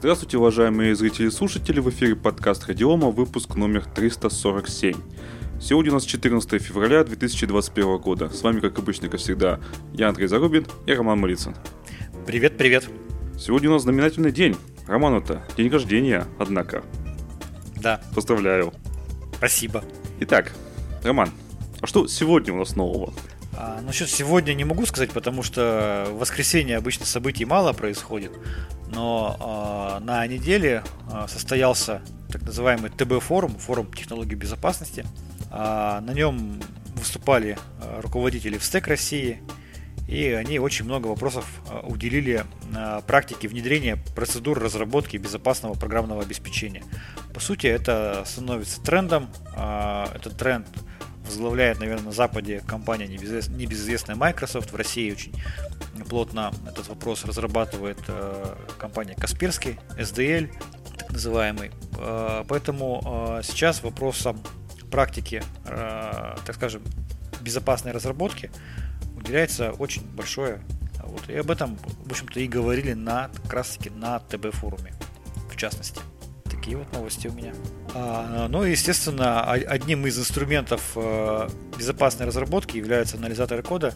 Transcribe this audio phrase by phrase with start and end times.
[0.00, 4.96] Здравствуйте, уважаемые зрители и слушатели, в эфире подкаст Радиома, выпуск номер 347.
[5.60, 8.30] Сегодня у нас 14 февраля 2021 года.
[8.30, 9.60] С вами, как обычно, как всегда,
[9.92, 11.54] я Андрей Зарубин и Роман Малицын.
[12.24, 12.88] Привет, привет.
[13.38, 14.56] Сегодня у нас знаменательный день.
[14.86, 16.82] Роман, это день рождения, однако.
[17.76, 18.00] Да.
[18.14, 18.72] Поздравляю.
[19.34, 19.84] Спасибо.
[20.20, 20.54] Итак,
[21.04, 21.28] Роман,
[21.82, 23.12] а что сегодня у нас нового?
[23.62, 28.32] А, насчет сегодня не могу сказать, потому что в воскресенье обычно событий мало происходит,
[28.90, 30.82] но а, на неделе
[31.12, 32.00] а, состоялся
[32.32, 35.04] так называемый ТБ-форум, форум технологий безопасности.
[35.50, 36.58] А, на нем
[36.94, 39.42] выступали а, руководители в СТЭК России,
[40.08, 46.82] и они очень много вопросов а, уделили а, практике внедрения процедур разработки безопасного программного обеспечения.
[47.34, 49.30] По сути, это становится трендом.
[49.54, 50.66] Этот тренд
[51.30, 54.72] возглавляет, наверное, на Западе компания небезызвестная Microsoft.
[54.72, 55.32] В России очень
[56.08, 60.50] плотно этот вопрос разрабатывает э, компания Касперский, SDL,
[60.98, 61.70] так называемый.
[61.98, 64.40] Э, поэтому э, сейчас вопросом
[64.90, 66.82] практики, так скажем,
[67.40, 68.50] безопасной разработки
[69.16, 70.60] уделяется очень большое.
[71.04, 71.28] Вот.
[71.28, 74.92] И об этом, в общем-то, и говорили на, как раз таки на ТБ-форуме,
[75.48, 76.00] в частности.
[76.60, 77.54] Такие вот новости у меня.
[77.94, 83.94] А, ну и, естественно, одним из инструментов э, безопасной разработки является анализатор кода,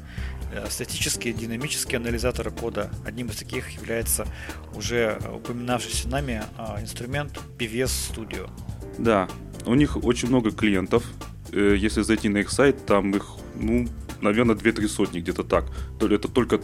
[0.50, 2.90] э, статические, динамические анализаторы кода.
[3.04, 4.26] Одним из таких является
[4.74, 8.50] уже упоминавшийся нами а, инструмент PVS Studio.
[8.96, 9.28] Да,
[9.66, 11.04] у них очень много клиентов.
[11.52, 13.26] Э, если зайти на их сайт, там их,
[13.56, 13.86] ну,
[14.22, 15.66] наверное, 2-3 сотни, где-то так.
[16.00, 16.62] Это только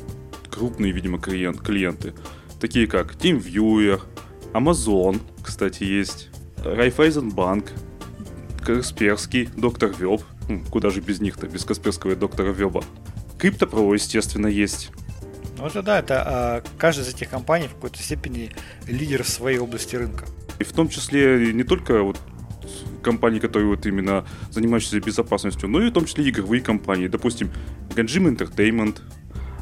[0.50, 2.14] крупные, видимо, клиент, клиенты.
[2.58, 4.00] Такие как TeamViewer,
[4.52, 6.30] Amazon, кстати, есть,
[6.64, 7.72] Райфайзенбанк,
[8.64, 10.22] Касперский, Доктор Веб.
[10.70, 12.82] Куда же без них-то, без Касперского и Доктора Веба.
[13.38, 14.90] Криптопро, естественно, есть.
[15.56, 18.50] Ну это да, это а, каждая из этих компаний в какой-то степени
[18.86, 20.24] лидер в своей области рынка.
[20.58, 22.18] И в том числе не только вот
[23.02, 27.08] компании, которые вот именно занимающиеся безопасностью, но и в том числе игровые компании.
[27.08, 27.50] Допустим,
[27.90, 29.00] Ganjim Entertainment,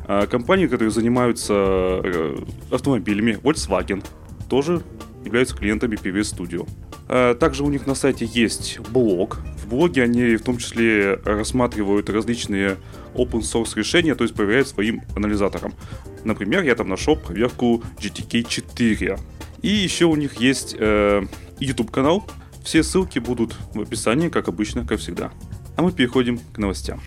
[0.07, 2.39] а, компании, которые занимаются э,
[2.71, 4.05] автомобилями, Volkswagen,
[4.49, 4.83] тоже
[5.25, 6.69] являются клиентами PVS Studio.
[7.09, 9.39] А, также у них на сайте есть блог.
[9.63, 12.77] В блоге они в том числе рассматривают различные
[13.15, 15.75] open source решения, то есть проверяют своим анализатором.
[16.25, 19.19] Например, я там нашел проверку GTK 4.
[19.63, 21.27] И еще у них есть э,
[21.59, 22.25] YouTube канал.
[22.65, 25.33] Все ссылки будут в описании, как обычно, как всегда.
[25.77, 27.01] А мы переходим к новостям.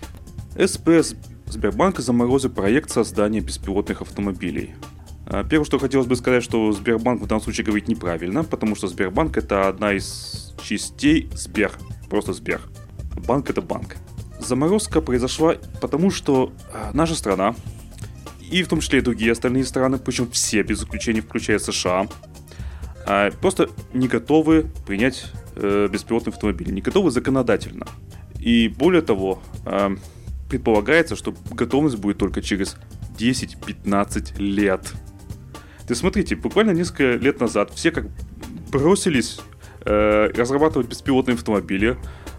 [0.58, 1.14] СПС
[1.46, 4.74] Сбербанк заморозил проект создания беспилотных автомобилей.
[5.26, 8.88] А, первое, что хотелось бы сказать, что Сбербанк в данном случае говорит неправильно, потому что
[8.88, 11.72] Сбербанк это одна из частей Сбер.
[12.10, 12.60] Просто Сбер.
[13.26, 13.96] Банк это банк.
[14.38, 17.54] Заморозка произошла потому, что а, наша страна,
[18.50, 22.08] и в том числе и другие остальные страны, причем все без исключения, включая США,
[23.06, 27.86] а, просто не готовы принять э, беспилотные автомобили, не готовы законодательно.
[28.38, 29.40] И более того,
[30.52, 32.76] предполагается, что готовность будет только через
[33.16, 34.92] 10-15 лет.
[35.86, 38.06] Ты смотрите, буквально несколько лет назад все как
[38.70, 39.40] бросились
[39.84, 41.96] э, разрабатывать беспилотные автомобили.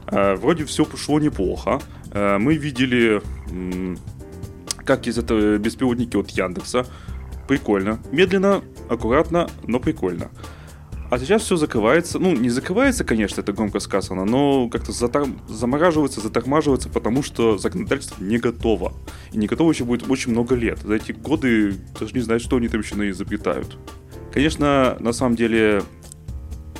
[0.07, 1.81] Э, вроде все шло неплохо.
[2.11, 3.21] Э, мы видели,
[3.51, 3.95] э,
[4.85, 6.85] как из этого беспилотники от Яндекса.
[7.47, 7.99] Прикольно.
[8.11, 10.29] Медленно, аккуратно, но прикольно.
[11.13, 12.17] А сейчас все закрывается.
[12.17, 15.27] Ну, не закрывается, конечно, это громко сказано, но как-то затор...
[15.47, 18.93] замораживается, затормаживается, потому что законодательство не готово.
[19.31, 20.79] И не готово еще будет очень много лет.
[20.79, 23.77] За эти годы даже не знаю, что они там еще изобретают.
[24.33, 25.83] Конечно, на самом деле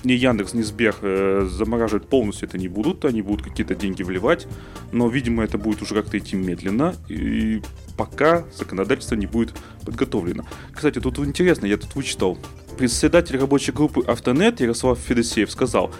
[0.03, 4.47] ни Яндекс, ни Сбер э, замораживать полностью это не будут, они будут какие-то деньги вливать,
[4.91, 7.61] но, видимо, это будет уже как-то идти медленно, и
[7.97, 9.53] пока законодательство не будет
[9.85, 10.43] подготовлено.
[10.73, 12.39] Кстати, тут интересно, я тут вычитал,
[12.77, 15.91] Председатель рабочей группы Автонет Ярослав Федосеев сказал,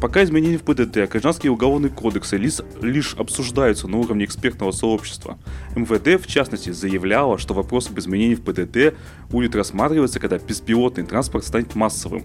[0.00, 5.38] пока изменения в ПДД, гражданские уголовные кодексы лишь, лишь обсуждаются на уровне экспертного сообщества.
[5.76, 8.96] МВД, в частности, заявляло, что вопрос об изменении в ПДД
[9.30, 12.24] будет рассматриваться, когда беспилотный транспорт станет массовым.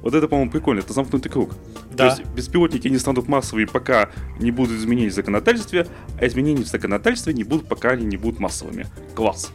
[0.00, 1.54] Вот это, по-моему, прикольно, это замкнутый круг.
[1.92, 2.08] Да.
[2.10, 4.10] То есть беспилотники не станут массовыми, пока
[4.40, 5.86] не будут изменений в законодательстве,
[6.18, 8.86] а изменения в законодательстве не будут, пока они не будут массовыми.
[9.14, 9.52] Класс.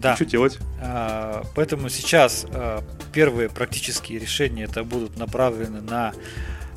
[0.00, 0.14] Да.
[0.14, 0.58] Что делать?
[0.80, 6.12] А, поэтому сейчас а, первые практические решения это будут направлены на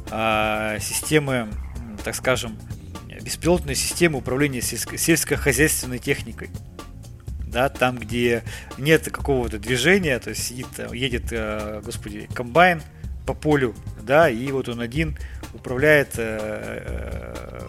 [0.09, 1.47] а, системы,
[2.03, 2.57] так скажем,
[3.21, 6.49] беспилотные системы управления сельско- сельскохозяйственной техникой.
[7.45, 8.43] Да, там, где
[8.77, 11.33] нет какого-то движения, то есть сидит, едет,
[11.83, 12.81] господи, комбайн
[13.27, 15.17] по полю, да, и вот он один
[15.53, 16.11] управляет,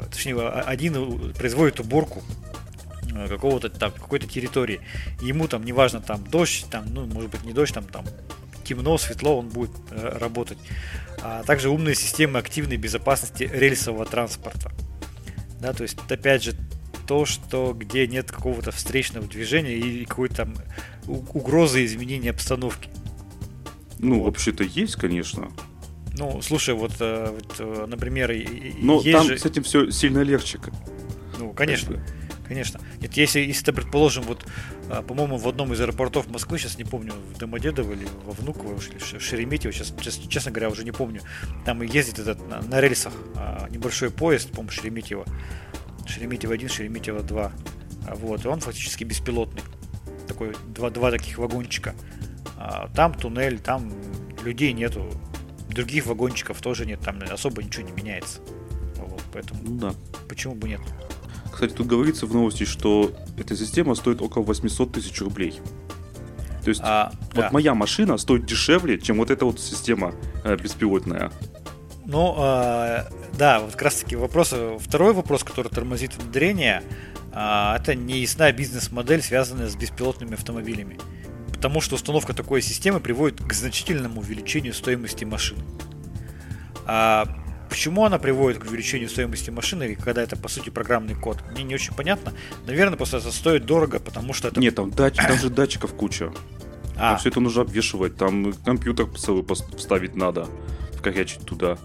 [0.09, 2.62] точнее, один производит уборку э,
[3.29, 4.81] какого-то там какой-то территории.
[5.21, 8.05] ему там неважно там дождь, там, ну, может быть, не дождь, там, там
[8.65, 10.59] темно, светло, он будет э, работать.
[11.21, 14.73] А также умные системы активной безопасности рельсового транспорта.
[15.61, 16.55] Да, то есть, опять же,
[17.07, 20.55] то, что где нет какого-то встречного движения и какой-то там
[21.07, 22.89] угрозы изменения обстановки.
[23.99, 24.27] Ну, вот.
[24.27, 25.51] вообще-то есть, конечно.
[26.15, 28.35] Ну, слушай, вот, э, вот э, например,
[28.79, 29.39] Но там же...
[29.39, 30.59] с этим все сильно легче.
[31.39, 32.03] Ну, конечно.
[32.47, 32.81] Конечно.
[33.01, 34.45] Нет, если, если ты, предположим, вот,
[34.91, 38.73] а, по-моему, в одном из аэропортов Москвы, сейчас не помню, в Домодедово или во Внуково,
[38.73, 39.93] или в Шереметьево, сейчас,
[40.29, 41.23] честно говоря, уже не помню,
[41.65, 45.25] там ездит этот на, на рельсах а, небольшой поезд, по-моему, Шереметьево.
[46.07, 47.53] Шереметьево 1, Шереметьево 2.
[48.09, 49.63] А, вот, и он фактически беспилотный.
[50.27, 51.95] Такой, два, два таких вагончика.
[52.95, 53.93] Там туннель, там
[54.45, 55.11] людей нету,
[55.73, 58.41] других вагончиков тоже нет, там особо ничего не меняется.
[58.97, 59.95] Вот, поэтому ну, да.
[60.29, 60.81] почему бы нет?
[61.53, 65.61] Кстати, тут говорится в новости, что эта система стоит около 800 тысяч рублей.
[66.65, 67.51] То есть а, вот да.
[67.53, 70.15] моя машина стоит дешевле, чем вот эта вот система
[70.45, 71.33] э, беспилотная.
[72.05, 73.05] Ну, э,
[73.37, 76.83] да, вот как раз таки вопрос, второй вопрос, который тормозит внедрение,
[77.33, 80.99] э, это неясная бизнес-модель, связанная с беспилотными автомобилями
[81.63, 85.63] потому что установка такой системы приводит к значительному увеличению стоимости машины.
[86.87, 87.25] А
[87.73, 91.39] почему она приводит к увеличению стоимости машины, когда это по сути программный код?
[91.53, 92.35] Мне не очень понятно.
[92.67, 94.61] Наверное, просто это стоит дорого, потому что это...
[94.61, 95.17] Нет, там, дач...
[95.17, 96.35] там же датчиков куча.
[96.97, 97.13] А.
[97.13, 99.43] Там все это нужно обвешивать, там компьютер целый
[99.79, 100.49] вставить надо,
[100.99, 101.79] вкорячить туда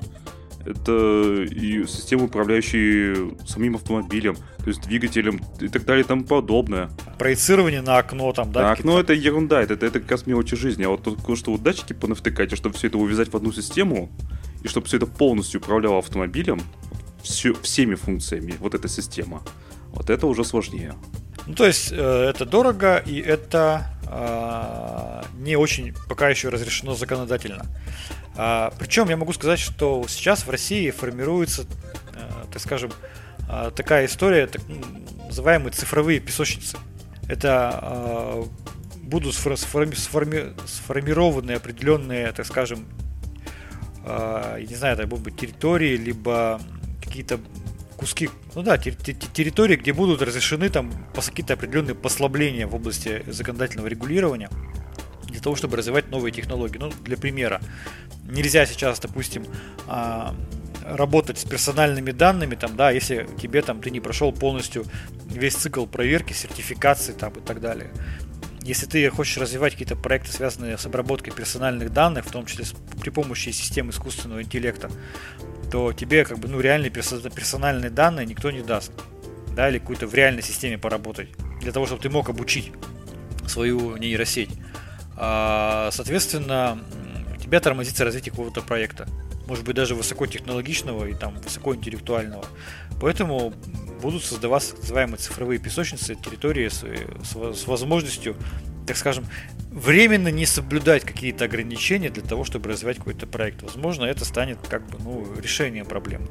[0.65, 6.89] это и системы, управляющие самим автомобилем, то есть двигателем и так далее и тому подобное.
[7.17, 8.63] Проецирование на окно там, да?
[8.63, 10.83] На окно это ерунда, это, это, это как раз мелочи жизни.
[10.83, 14.09] А вот то, что вот датчики понавтыкать, чтобы все это увязать в одну систему,
[14.63, 16.61] и чтобы все это полностью управляло автомобилем,
[17.21, 19.43] все, всеми функциями, вот эта система,
[19.91, 20.95] вот это уже сложнее.
[21.45, 27.65] Ну, то есть э, это дорого, и это э, не очень пока еще разрешено законодательно.
[28.35, 31.65] А, причем я могу сказать, что сейчас в России формируется,
[32.13, 32.91] а, так скажем,
[33.49, 34.61] а, такая история, так
[35.25, 36.77] называемые цифровые песочницы.
[37.27, 38.47] Это а,
[39.01, 43.06] будут сформи, сформи, сформированы определенные, так скажем, а,
[44.07, 46.61] я не знаю, это будут территории, либо
[47.03, 47.39] какие-то
[47.97, 54.49] куски, ну да, территории, где будут разрешены там какие-то определенные послабления в области законодательного регулирования
[55.23, 56.77] для того, чтобы развивать новые технологии.
[56.77, 57.61] Ну, для примера,
[58.23, 59.45] нельзя сейчас, допустим,
[59.87, 60.35] а,
[60.83, 64.85] работать с персональными данными, там, да, если тебе там ты не прошел полностью
[65.25, 67.89] весь цикл проверки, сертификации там и так далее.
[68.67, 72.65] Если ты хочешь развивать какие-то проекты, связанные с обработкой персональных данных, в том числе
[72.99, 74.91] при помощи систем искусственного интеллекта,
[75.71, 78.91] то тебе как бы ну реальные персональные данные никто не даст,
[79.55, 81.29] да, или какую-то в реальной системе поработать
[81.61, 82.73] для того, чтобы ты мог обучить
[83.47, 84.49] свою нейросеть.
[85.15, 86.77] А, соответственно,
[87.41, 89.07] тебя тормозится развитие какого-то проекта.
[89.47, 92.43] Может быть, даже высокотехнологичного и там высокоинтеллектуального.
[92.99, 93.53] Поэтому
[94.01, 96.83] будут создаваться так называемые цифровые песочницы, территории с,
[97.23, 98.35] с, с возможностью,
[98.85, 99.25] так скажем,
[99.71, 103.61] временно не соблюдать какие-то ограничения для того, чтобы развивать какой-то проект.
[103.63, 106.27] Возможно, это станет как бы ну, решением проблемы.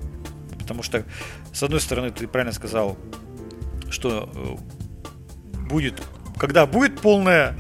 [0.59, 1.05] Потому что,
[1.53, 2.97] с одной стороны, ты правильно сказал,
[3.89, 6.03] что э, будет,
[6.39, 7.57] когда будет полное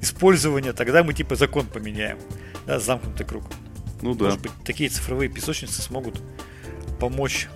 [0.00, 2.18] использование, тогда мы типа закон поменяем
[2.66, 3.44] да, замкнутый круг.
[4.00, 4.26] Ну да.
[4.26, 6.20] Может быть, такие цифровые песочницы смогут
[6.98, 7.48] помочь,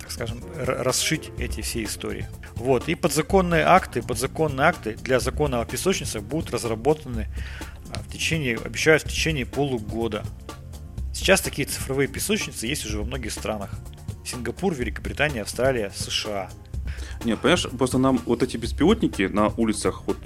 [0.00, 2.28] так скажем, расшить эти все истории.
[2.54, 2.88] Вот.
[2.88, 7.28] И подзаконные акты, подзаконные акты для закона о песочницах будут разработаны
[7.90, 10.24] а, в течение, обещают в течение полугода.
[11.12, 13.70] Сейчас такие цифровые песочницы есть уже во многих странах.
[14.24, 16.50] Сингапур, Великобритания, Австралия, США.
[17.24, 20.18] Нет, понимаешь, просто нам вот эти беспилотники на улицах вот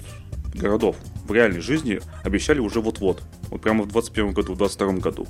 [0.53, 0.95] городов
[1.27, 3.23] в реальной жизни обещали уже вот-вот.
[3.49, 5.27] Вот прямо в 21 году, в 22 году.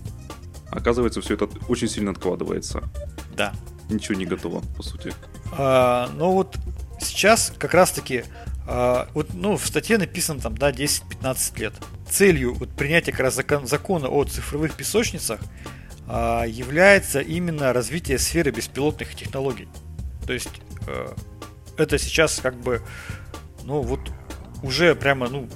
[0.71, 2.89] Оказывается, все это очень сильно откладывается.
[3.35, 3.53] Да.
[3.89, 5.13] Ничего не готово, по сути.
[5.57, 6.57] А, ну вот
[6.99, 8.23] сейчас как раз-таки
[8.67, 11.73] а, вот, ну, в статье написано там, да, 10-15 лет.
[12.09, 15.39] Целью вот, принятия как раз закон, закона о цифровых песочницах
[16.07, 19.67] а, является именно развитие сферы беспилотных технологий.
[20.25, 20.49] То есть
[20.87, 21.13] а,
[21.77, 22.81] это сейчас как бы,
[23.65, 23.99] ну вот
[24.63, 25.49] уже прямо, ну,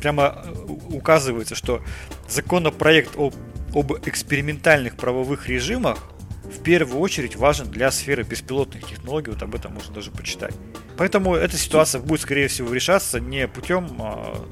[0.00, 0.50] прямо э,
[0.90, 1.82] указывается, что
[2.28, 3.34] законопроект об,
[3.74, 5.98] об экспериментальных правовых режимах
[6.44, 10.54] в первую очередь важен для сферы беспилотных технологий, вот об этом можно даже почитать.
[10.96, 14.46] Поэтому эта ситуация будет, скорее всего, решаться не путем а,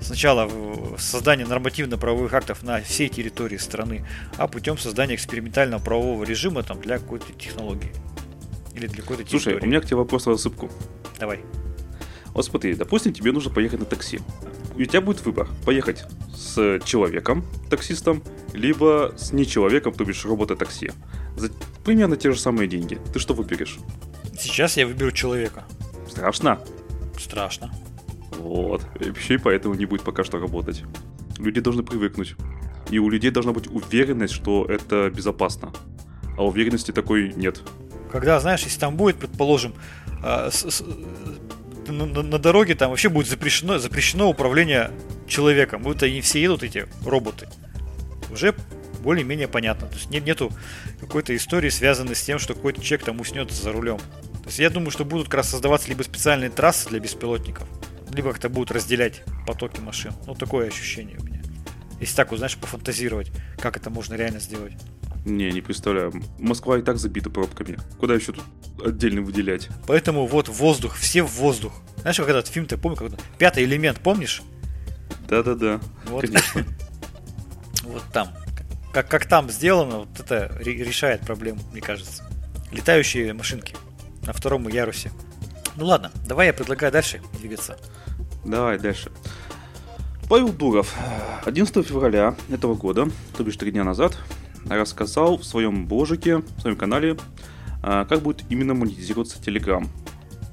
[0.00, 0.48] сначала
[0.98, 6.98] создания нормативно-правовых актов на всей территории страны, а путем создания экспериментального правового режима там, для
[6.98, 7.92] какой-то технологии.
[8.74, 9.64] Или для какой-то Слушай, территории.
[9.64, 10.70] у меня к тебе вопрос на засыпку.
[11.18, 11.40] Давай.
[12.28, 14.20] Вот смотри, допустим, тебе нужно поехать на такси.
[14.76, 15.48] И у тебя будет выбор.
[15.64, 18.22] Поехать с человеком, таксистом,
[18.54, 20.90] либо с нечеловеком, то бишь робота-такси.
[21.36, 21.50] За
[21.84, 22.98] примерно те же самые деньги.
[23.12, 23.78] Ты что выберешь?
[24.38, 25.64] Сейчас я выберу человека.
[26.08, 26.60] Страшно?
[27.18, 27.70] Страшно.
[28.38, 28.82] Вот.
[29.00, 30.82] Еще и поэтому не будет пока что работать.
[31.38, 32.34] Люди должны привыкнуть.
[32.90, 35.72] И у людей должна быть уверенность, что это безопасно.
[36.36, 37.62] А уверенности такой нет.
[38.10, 39.74] Когда, знаешь, если там будет, предположим,
[40.22, 40.84] а, с- с-
[41.88, 44.90] на, на- дороге там вообще будет запрещено, запрещено управление
[45.26, 45.82] человеком.
[45.82, 47.48] Будут они все едут, эти роботы.
[48.30, 48.54] Уже
[49.02, 49.88] более-менее понятно.
[49.88, 50.52] То есть нет, нету
[51.00, 53.98] какой-то истории, связанной с тем, что какой-то человек там уснет за рулем.
[53.98, 57.68] То есть я думаю, что будут как раз создаваться либо специальные трассы для беспилотников,
[58.12, 60.12] либо как-то будут разделять потоки машин.
[60.26, 61.42] Ну, такое ощущение у меня.
[62.00, 64.72] Если так вот, знаешь, пофантазировать, как это можно реально сделать.
[65.24, 66.12] Не, не представляю.
[66.38, 67.78] Москва и так забита пробками.
[67.98, 68.44] Куда еще тут
[68.84, 69.68] отдельно выделять?
[69.86, 71.72] Поэтому вот воздух, все в воздух.
[71.98, 73.12] Знаешь, как этот фильм, ты помнишь, как?
[73.38, 74.42] Пятый элемент, помнишь?
[75.28, 75.80] Да-да-да.
[76.06, 76.64] Вот, Конечно.
[77.84, 78.28] вот там.
[78.92, 82.28] Как, как там сделано, вот это ре- решает проблему, мне кажется.
[82.72, 83.74] Летающие машинки
[84.26, 85.12] на втором ярусе.
[85.76, 87.78] Ну ладно, давай я предлагаю дальше двигаться.
[88.44, 89.10] Давай дальше.
[90.28, 90.94] Павел Дуров
[91.44, 94.18] 11 февраля этого года, то бишь три дня назад,
[94.68, 97.16] рассказал в своем бложике, в своем канале,
[97.82, 99.86] а, как будет именно монетизироваться Telegram.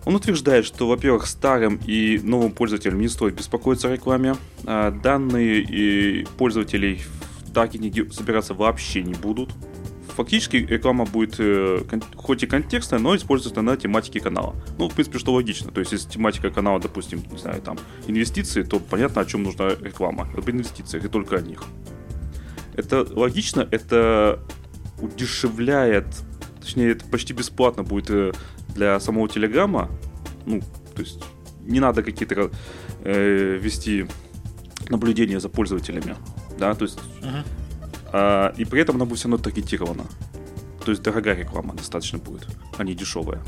[0.05, 4.35] Он утверждает, что, во-первых, старым и новым пользователям не стоит беспокоиться о рекламе.
[4.65, 7.01] а, Данные и пользователей
[7.45, 9.51] в таргетинге собираться вообще не будут.
[10.15, 11.79] Фактически реклама будет э,
[12.15, 14.53] хоть и контекстная, но используется на тематике канала.
[14.77, 15.71] Ну, в принципе, что логично.
[15.71, 19.69] То есть, если тематика канала, допустим, не знаю, там, инвестиции, то понятно, о чем нужна
[19.69, 20.27] реклама.
[20.35, 21.63] Об инвестициях и только о них.
[22.79, 24.39] Это логично, это
[25.01, 26.05] удешевляет,
[26.61, 28.31] точнее, это почти бесплатно будет э,
[28.73, 29.89] для самого Телеграма.
[30.45, 30.61] Ну,
[30.95, 31.21] то есть,
[31.61, 32.51] не надо какие-то
[33.03, 34.07] э, вести
[34.87, 36.15] наблюдения за пользователями.
[36.57, 37.43] Да, то есть Мгм.
[38.13, 40.05] а, и при этом она будет все равно таргетирована.
[40.85, 43.41] То есть дорогая реклама достаточно будет, а не дешевая.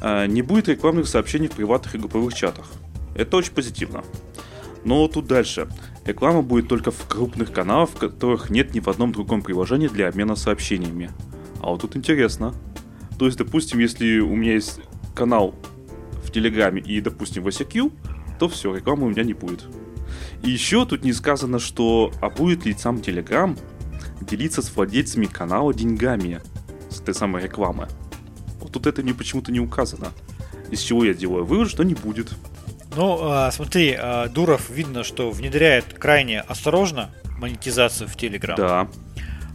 [0.00, 2.66] А, не будет рекламных сообщений в приватных и групповых чатах.
[3.14, 4.04] Это очень позитивно.
[4.84, 5.68] Но тут дальше.
[6.08, 10.08] Реклама будет только в крупных каналах, в которых нет ни в одном другом приложении для
[10.08, 11.10] обмена сообщениями.
[11.60, 12.54] А вот тут интересно.
[13.18, 14.80] То есть, допустим, если у меня есть
[15.14, 15.54] канал
[16.24, 17.92] в Телеграме и, допустим, в ICQ,
[18.38, 19.66] то все, рекламы у меня не будет.
[20.42, 23.58] И еще тут не сказано, что а будет ли сам Telegram
[24.22, 26.40] делиться с владельцами канала деньгами
[26.88, 27.86] с этой самой рекламы.
[28.60, 30.08] Вот тут это мне почему-то не указано.
[30.70, 32.32] Из чего я делаю вывод, что не будет.
[32.96, 38.56] Ну, а, смотри, а, Дуров видно, что внедряет крайне осторожно монетизацию в Telegram.
[38.56, 38.88] Да.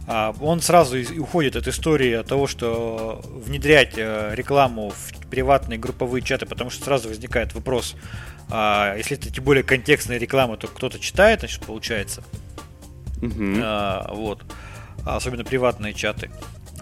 [0.06, 6.46] А, Он сразу уходит от истории от того, что внедрять рекламу в приватные групповые чаты,
[6.46, 7.96] потому что сразу возникает вопрос,
[8.50, 12.22] если это тем более контекстная реклама, то кто-то читает, значит, получается.
[13.62, 14.42] А, вот.
[15.04, 16.30] Особенно приватные чаты.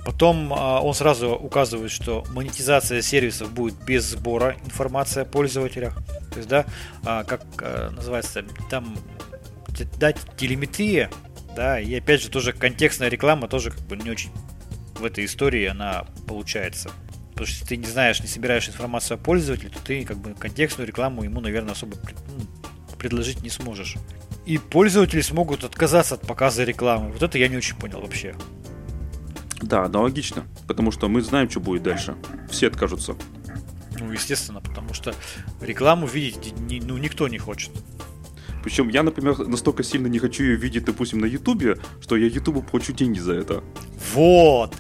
[0.04, 5.97] Потом а, он сразу указывает, что монетизация сервисов будет без сбора информации о пользователях.
[6.32, 6.66] То есть, да,
[7.04, 8.97] а, как а, называется, там
[9.99, 11.11] дать телеметрия,
[11.54, 14.30] да, и опять же тоже контекстная реклама тоже как бы не очень
[14.99, 16.90] в этой истории она получается.
[17.30, 20.35] Потому что если ты не знаешь, не собираешь информацию о пользователе, то ты как бы
[20.35, 23.97] контекстную рекламу ему, наверное, особо ну, предложить не сможешь.
[24.47, 27.12] И пользователи смогут отказаться от показа рекламы.
[27.12, 28.35] Вот это я не очень понял вообще.
[29.62, 30.45] Да, аналогично.
[30.66, 32.16] Потому что мы знаем, что будет дальше.
[32.50, 33.16] Все откажутся.
[33.99, 35.14] Ну, естественно, потому что
[35.61, 37.71] рекламу видеть ну, никто не хочет.
[38.62, 42.62] Причем я, например, настолько сильно не хочу ее видеть, допустим, на Ютубе, что я Ютубу
[42.62, 43.62] плачу деньги за это.
[44.14, 44.75] Вот!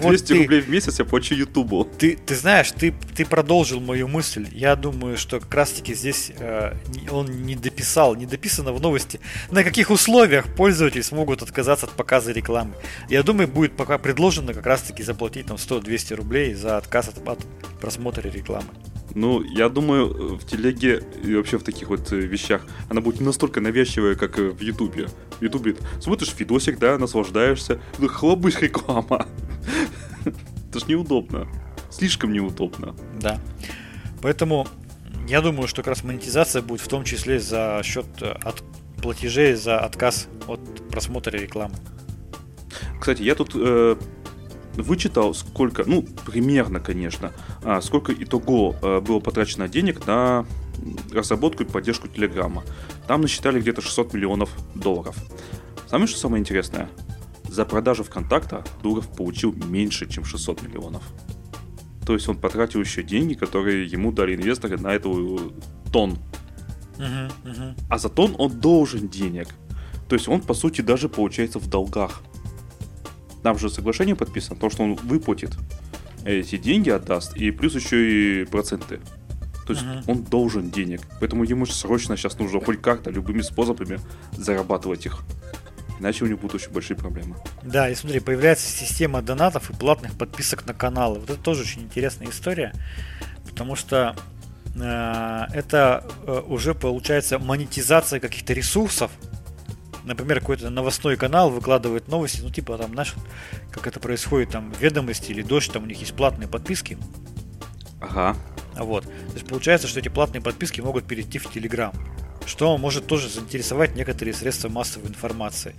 [0.00, 1.84] Вот 200 ты, рублей в месяц я плачу Ютубу.
[1.84, 4.48] ты, ты знаешь, ты, ты продолжил мою мысль.
[4.52, 6.74] Я думаю, что как раз таки здесь э,
[7.10, 9.20] он не дописал, не дописано в новости,
[9.50, 12.74] на каких условиях пользователи смогут отказаться от показа рекламы.
[13.08, 17.28] Я думаю, будет пока предложено как раз таки заплатить там 100-200 рублей за отказ от,
[17.28, 17.38] от
[17.80, 18.68] просмотра рекламы.
[19.14, 23.26] Ну, я думаю, в телеге и вообще в таких вот э, вещах она будет не
[23.26, 25.08] настолько навязчивая, как э, в Ютубе.
[25.38, 29.26] В Ютубе смотришь видосик, да, наслаждаешься, тут хлобысь реклама.
[30.70, 31.48] Это ж неудобно.
[31.90, 32.94] Слишком неудобно.
[33.20, 33.40] Да.
[34.22, 34.68] Поэтому
[35.28, 38.62] я думаю, что как раз монетизация будет в том числе за счет э, от
[39.02, 41.74] платежей за отказ от просмотра рекламы.
[43.00, 43.96] Кстати, я тут э,
[44.74, 50.46] вычитал, сколько, ну, примерно, конечно, а, сколько итого э, было потрачено денег на
[51.12, 52.62] разработку и поддержку Телеграма.
[53.06, 55.16] Там насчитали где-то 600 миллионов долларов.
[55.88, 56.88] Самое что самое интересное,
[57.48, 61.02] за продажу ВКонтакта Дуров получил меньше, чем 600 миллионов.
[62.06, 65.52] то есть он потратил еще деньги, которые ему дали инвесторы на эту
[65.92, 66.18] тон.
[67.88, 69.48] А за тон он должен денег.
[70.08, 72.22] То есть он, по сути, даже получается в долгах.
[73.42, 75.52] Там же соглашение подписано, то, что он выплатит
[76.24, 79.00] эти деньги, отдаст, и плюс еще и проценты.
[79.66, 80.02] То есть Мгм.
[80.06, 81.00] он должен денег.
[81.20, 84.00] Поэтому ему срочно сейчас нужно хоть как-то, любыми способами
[84.36, 85.20] зарабатывать их.
[86.00, 87.36] Иначе у него будут очень большие проблемы.
[87.62, 91.20] Да, и смотри, появляется система донатов и платных подписок на каналы.
[91.20, 92.72] Вот это тоже очень интересная история,
[93.48, 94.16] потому что
[94.74, 99.10] э, это э, уже получается монетизация каких-то ресурсов.
[100.04, 103.14] Например, какой-то новостной канал выкладывает новости, ну типа там, знаешь,
[103.70, 106.96] как это происходит, там ведомости или дождь, там у них есть платные подписки.
[108.00, 108.36] Ага.
[108.74, 109.04] А Вот.
[109.04, 111.94] То есть получается, что эти платные подписки могут перейти в Telegram,
[112.46, 115.74] что может тоже заинтересовать некоторые средства массовой информации.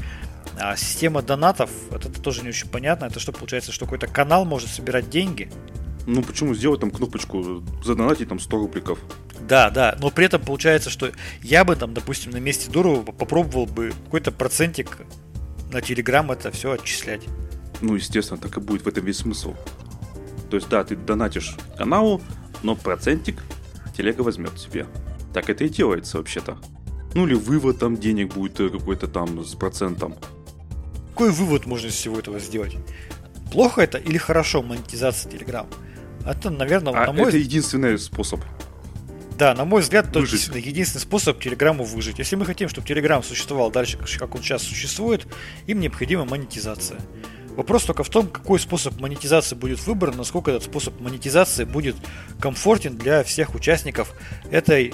[0.60, 3.06] А система донатов, вот это тоже не очень понятно.
[3.06, 5.50] Это что получается, что какой-то канал может собирать деньги?
[6.06, 9.00] Ну почему сделать там кнопочку задонатить там 100 рубликов?
[9.52, 11.12] Да, да, но при этом получается, что
[11.44, 15.00] я бы там, допустим, на месте Дурова попробовал бы какой-то процентик
[15.74, 17.24] на Telegram это все отчислять.
[17.82, 19.54] Ну, естественно, так и будет в этом весь смысл.
[20.50, 22.22] То есть, да, ты донатишь каналу,
[22.64, 23.44] но процентик
[23.98, 24.88] телега возьмет себе.
[25.34, 26.58] Так это и делается вообще-то.
[27.14, 30.16] Ну или вывод там денег будет э, какой-то там с процентом.
[31.10, 32.78] Какой вывод можно из всего этого сделать?
[33.52, 35.68] Плохо это или хорошо монетизация Telegram?
[36.26, 38.40] Это, наверное, А на мой это единственный способ.
[39.38, 42.20] Да, на мой взгляд, это действительно единственный способ Телеграму выжить.
[42.20, 45.26] Если мы хотим, чтобы Телеграм существовал дальше, как он сейчас существует,
[45.66, 47.00] им необходима монетизация.
[47.56, 51.96] Вопрос только в том, какой способ монетизации будет выбран, насколько этот способ монетизации будет
[52.40, 54.14] комфортен для всех участников
[54.52, 54.94] этой,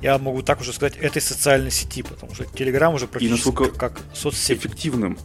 [0.00, 4.00] я могу так уже сказать, этой социальной сети, потому что Телеграм уже практически насколько как
[4.14, 4.60] соцсеть.
[4.60, 5.18] Эффективным.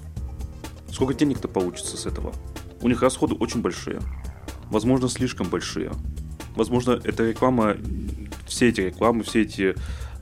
[0.91, 2.33] Сколько денег-то получится с этого?
[2.81, 4.01] У них расходы очень большие.
[4.69, 5.91] Возможно, слишком большие.
[6.55, 7.77] Возможно, эта реклама,
[8.51, 9.75] все эти рекламы, все эти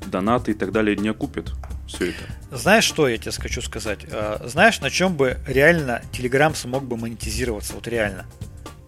[0.05, 1.53] донаты и так далее не окупят
[1.89, 2.57] все это.
[2.57, 3.99] Знаешь, что я тебе хочу сказать?
[4.11, 7.73] А, Знаешь, на чем бы реально Телеграм смог бы монетизироваться?
[7.73, 8.25] Вот реально.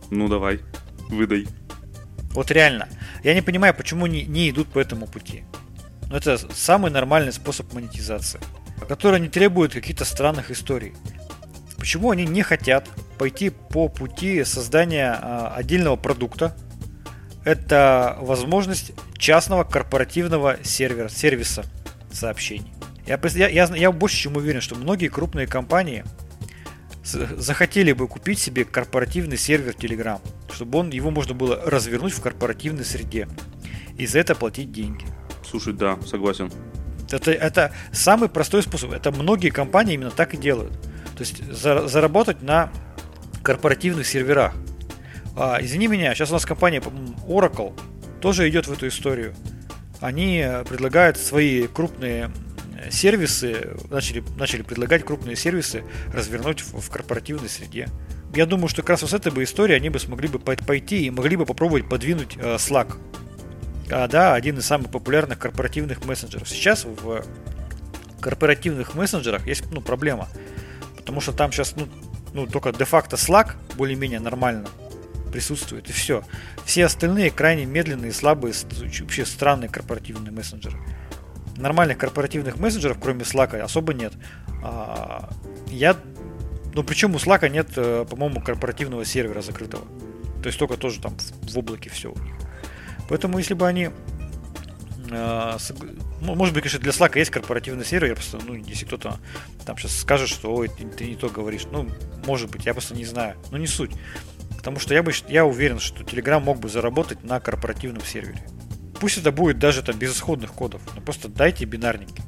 [0.10, 0.60] Ну давай,
[1.10, 1.48] выдай.
[2.34, 2.88] Вот реально.
[3.24, 5.44] Я не понимаю, почему не, не идут по этому пути.
[6.10, 8.40] Но это самый нормальный способ монетизации,
[8.88, 10.94] который не требует каких-то странных историй.
[11.78, 16.56] Почему они не хотят пойти по пути создания а, отдельного продукта?
[17.44, 21.66] Это возможность частного корпоративного сервера, сервиса
[22.12, 22.72] сообщений.
[23.08, 26.04] Я, я, я, я больше чем уверен, что многие крупные компании
[27.04, 30.22] захотели бы купить себе корпоративный сервер Telegram,
[30.54, 33.28] чтобы он, его можно было развернуть в корпоративной среде
[33.98, 35.06] и за это платить деньги.
[35.44, 36.52] Слушай, да, согласен.
[37.10, 38.92] Это, это самый простой способ.
[38.92, 40.80] Это многие компании именно так и делают.
[41.18, 42.72] То есть за- заработать на
[43.44, 44.54] корпоративных серверах.
[45.36, 46.82] А, извини меня, сейчас у нас компания
[47.28, 47.74] Oracle
[48.20, 49.34] тоже идет в эту историю.
[50.00, 52.32] Они э, предлагают свои крупные
[52.90, 57.88] сервисы, начали, начали предлагать крупные сервисы развернуть в, в корпоративной среде.
[58.34, 60.64] Я думаю, что как раз вот с этой бы историей они бы смогли бы пой-
[60.66, 62.98] пойти и могли бы попробовать подвинуть э, Slack.
[63.90, 66.50] А, да, один из самых популярных корпоративных мессенджеров.
[66.50, 67.24] Сейчас в
[68.20, 70.28] корпоративных мессенджерах есть ну, проблема.
[70.98, 71.88] Потому что там сейчас ну,
[72.34, 74.68] ну, только де-факто Slack более-менее нормально
[75.32, 76.24] присутствует, и все.
[76.66, 78.54] Все остальные крайне медленные, слабые,
[79.02, 80.78] вообще странные корпоративные мессенджеры.
[81.58, 84.14] Нормальных корпоративных мессенджеров, кроме Slack, особо нет.
[84.64, 85.30] А,
[85.68, 85.98] я...
[86.74, 89.86] Ну, причем у Slack нет, э, по-моему, корпоративного сервера закрытого.
[90.42, 92.34] То есть только тоже там в, облаке все у них.
[93.10, 93.90] Поэтому, если бы они
[95.12, 95.58] э,
[96.22, 99.20] ну, может быть, конечно, для Slack есть корпоративный сервер, я просто, ну, если кто-то
[99.66, 101.90] там сейчас скажет, что, ой, ты, ты не то говоришь, ну,
[102.26, 103.92] может быть, я просто не знаю, но не суть.
[104.62, 108.46] Потому что я, бы, я уверен, что Telegram мог бы заработать на корпоративном сервере.
[109.00, 112.22] Пусть это будет даже там без исходных кодов, но просто дайте бинарники,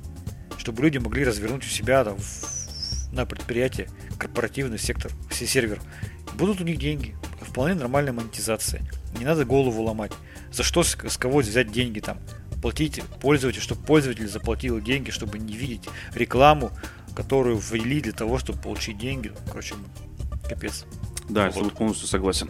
[0.57, 5.79] чтобы люди могли развернуть у себя там, в- на предприятии корпоративный сектор, все сервер.
[6.33, 8.81] Будут у них деньги, вполне нормальная монетизация.
[9.19, 10.13] Не надо голову ломать.
[10.51, 12.17] За что, с, с кого взять деньги там?
[12.63, 16.71] Платить пользователю, чтобы пользователь заплатил деньги, чтобы не видеть рекламу,
[17.15, 19.31] которую ввели для того, чтобы получить деньги.
[19.45, 19.75] Короче,
[20.49, 20.87] капец.
[21.33, 21.55] Да, я Вот.
[21.55, 22.49] с тобой полностью согласен.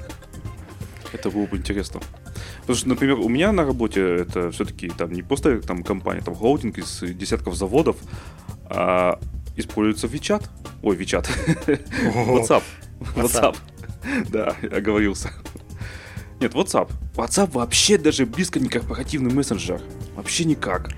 [1.13, 2.02] Это было бы интересно.
[2.62, 6.36] Потому что, например, у меня на работе это все-таки там не просто там компания, там
[6.36, 7.96] холдинг из десятков заводов,
[8.65, 9.19] а
[9.56, 10.50] используется WeChat.
[10.82, 11.30] Ой, WeChat.
[12.15, 12.63] WhatsApp.
[13.15, 13.56] WhatsApp.
[14.30, 15.32] Да, оговорился.
[16.41, 16.91] Нет, WhatsApp.
[17.15, 19.82] WhatsApp вообще даже близко не корпоративный мессенджер.
[20.15, 20.91] Вообще никак.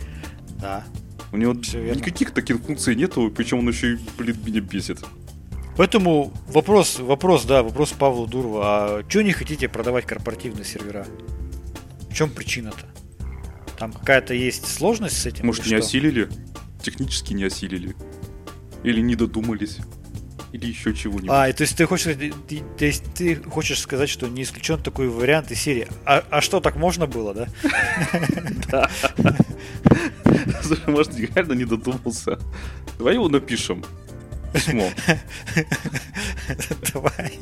[0.60, 0.84] Да.
[1.32, 5.04] У него никаких таких функций нету, причем он еще и, блин, меня бесит.
[5.78, 8.62] Поэтому вопрос, вопрос, да, вопрос Павла Дурова.
[8.64, 11.06] А что не хотите продавать корпоративные сервера?
[12.10, 12.86] В чем причина-то?
[13.78, 15.48] Там какая-то есть сложность с этим?
[15.48, 15.78] Может, не что?
[15.78, 16.30] осилили?
[16.82, 17.94] Технически не осилили?
[18.84, 19.80] Или не додумались?
[20.54, 21.30] Или еще чего-нибудь?
[21.30, 22.16] А, то есть ты хочешь,
[22.48, 25.90] ты, то есть ты хочешь сказать, что не исключен такой вариант из серии.
[26.06, 27.48] А, а что, так можно было, да?
[28.72, 28.90] Да.
[30.88, 32.40] Может, реально не додумался.
[32.98, 33.84] Давай его напишем
[34.56, 34.90] письмо.
[36.94, 37.40] Давай.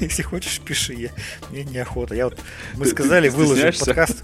[0.00, 0.94] Если хочешь, пиши.
[0.94, 1.10] Я,
[1.50, 2.14] мне неохота.
[2.14, 2.38] Я вот,
[2.74, 4.22] мы сказали, выложим подкаст.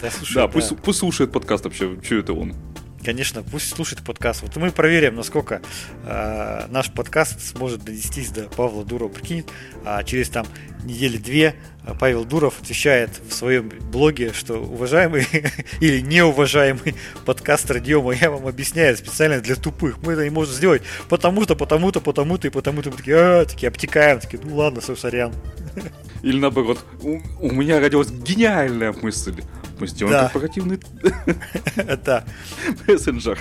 [0.00, 0.48] Да, слушай, да, да.
[0.48, 1.98] Пусть, пусть слушает подкаст вообще.
[2.02, 2.54] Что это он?
[3.06, 4.42] Конечно, пусть слушает подкаст.
[4.42, 5.62] Вот мы проверим, насколько
[6.02, 9.08] э, наш подкаст сможет донестись до Павла Дурова.
[9.08, 9.44] Прикинь,
[9.84, 10.44] а через там
[10.82, 15.24] недели две а, Павел Дуров отвечает в своем блоге, что уважаемый
[15.80, 19.98] или неуважаемый подкастер Диома, я вам объясняю специально для тупых.
[20.02, 22.90] Мы это не можем сделать потому-то, потому-то, потому-то и потому-то.
[22.90, 25.32] Мы такие, а, такие обтекаем, такие, ну ладно, сорян.
[26.24, 29.44] Или наоборот, у, у меня родилась гениальная мысль.
[29.78, 30.22] Мы сделаем да.
[30.24, 30.80] корпоративный
[32.04, 32.24] да.
[32.86, 33.38] мессенджер.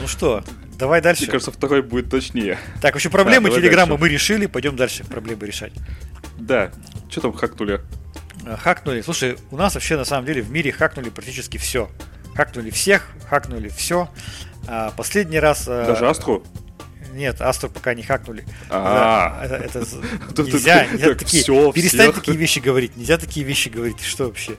[0.00, 0.44] Ну что,
[0.78, 1.22] давай дальше.
[1.22, 2.58] Мне кажется, второй будет точнее.
[2.82, 5.72] Так, вообще проблемы да, Телеграма мы решили, пойдем дальше проблемы решать.
[6.38, 6.70] Да,
[7.08, 7.80] что там хакнули?
[8.46, 9.00] Э, хакнули.
[9.00, 11.90] Слушай, у нас вообще на самом деле в мире хакнули практически все.
[12.34, 14.10] Хакнули всех, хакнули все.
[14.66, 15.66] А, последний раз...
[15.66, 16.44] Даже Астру?
[17.14, 18.44] Нет, Асту пока не хакнули.
[18.70, 19.78] А, это, это
[20.42, 24.56] нельзя, нельзя такие, перестань такие вещи говорить, нельзя такие вещи говорить, что вообще.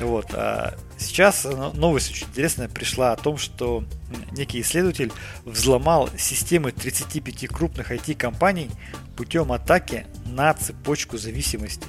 [0.00, 0.32] Вот.
[0.32, 3.84] А сейчас новость очень интересная пришла о том, что
[4.32, 5.12] некий исследователь
[5.44, 8.70] взломал системы 35 крупных IT-компаний
[9.16, 11.86] путем атаки на цепочку зависимости.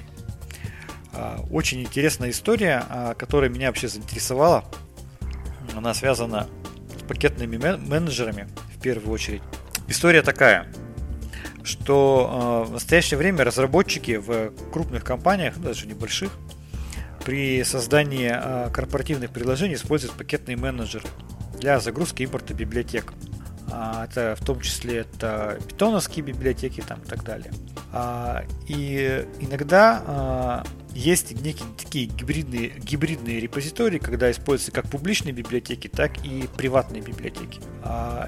[1.13, 4.65] А, очень интересная история, а, которая меня вообще заинтересовала.
[5.75, 6.47] Она связана
[6.99, 9.41] с пакетными менеджерами в первую очередь.
[9.91, 10.67] История такая,
[11.65, 16.31] что э, в настоящее время разработчики в крупных компаниях, даже небольших,
[17.25, 21.09] при создании э, корпоративных приложений используют пакетные менеджеры
[21.59, 23.11] для загрузки импорта библиотек.
[23.71, 27.51] А, это в том числе это питоновские библиотеки там, и так далее.
[27.93, 35.87] А, и иногда а, есть некие такие гибридные, гибридные репозитории, когда используются как публичные библиотеки,
[35.87, 37.61] так и приватные библиотеки.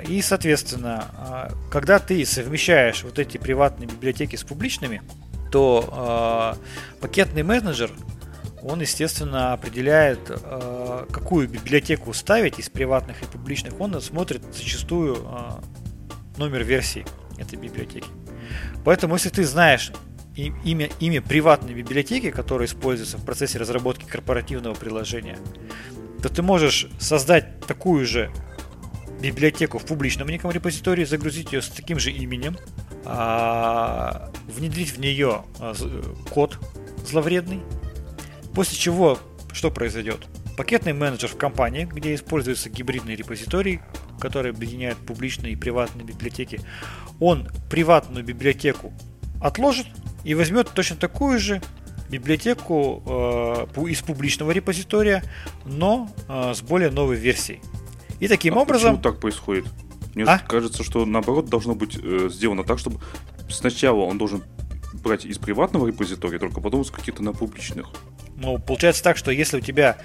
[0.07, 5.01] И, соответственно, когда ты совмещаешь вот эти приватные библиотеки с публичными,
[5.51, 6.57] то
[7.01, 7.91] пакетный менеджер
[8.63, 10.19] он, естественно, определяет,
[11.11, 13.79] какую библиотеку ставить из приватных и публичных.
[13.79, 15.17] Он смотрит зачастую
[16.37, 17.05] номер версии
[17.37, 18.07] этой библиотеки.
[18.85, 19.91] Поэтому, если ты знаешь
[20.35, 25.37] имя, имя приватной библиотеки, которая используется в процессе разработки корпоративного приложения,
[26.21, 28.31] то ты можешь создать такую же
[29.21, 32.57] библиотеку в публичном неком репозитории, загрузить ее с таким же именем,
[33.05, 35.73] а, внедрить в нее а,
[36.29, 36.59] код
[37.05, 37.61] зловредный,
[38.53, 39.19] после чего
[39.51, 40.27] что произойдет?
[40.57, 43.81] Пакетный менеджер в компании, где используется гибридный репозиторий,
[44.19, 46.61] который объединяет публичные и приватные библиотеки,
[47.19, 48.93] он приватную библиотеку
[49.41, 49.87] отложит
[50.23, 51.61] и возьмет точно такую же
[52.09, 55.23] библиотеку э, из публичного репозитория,
[55.65, 57.61] но э, с более новой версией.
[58.19, 58.97] И таким а образом...
[58.97, 59.65] Почему так происходит?
[60.13, 60.37] Мне а?
[60.37, 62.99] кажется, что наоборот должно быть э, сделано так, чтобы
[63.49, 64.43] сначала он должен
[64.93, 67.87] брать из приватного репозитория, только потом с каких-то на публичных.
[68.43, 69.95] Ну, получается так, что если у тебя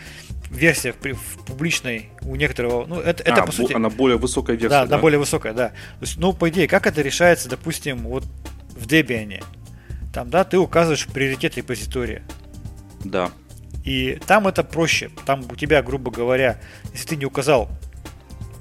[0.49, 4.55] версия в, в публичной у некоторого, ну это, это а, по сути, она более высокая
[4.55, 4.69] версия.
[4.69, 5.69] Да, да, она более высокая, да.
[5.71, 8.25] То есть, ну по идее, как это решается, допустим, вот
[8.77, 9.45] в Debian,
[10.15, 12.23] там, да, ты указываешь приоритет репозитория.
[13.05, 13.33] Да.
[13.85, 15.11] И там это проще.
[15.27, 16.61] Там у тебя, грубо говоря,
[16.93, 17.69] если ты не указал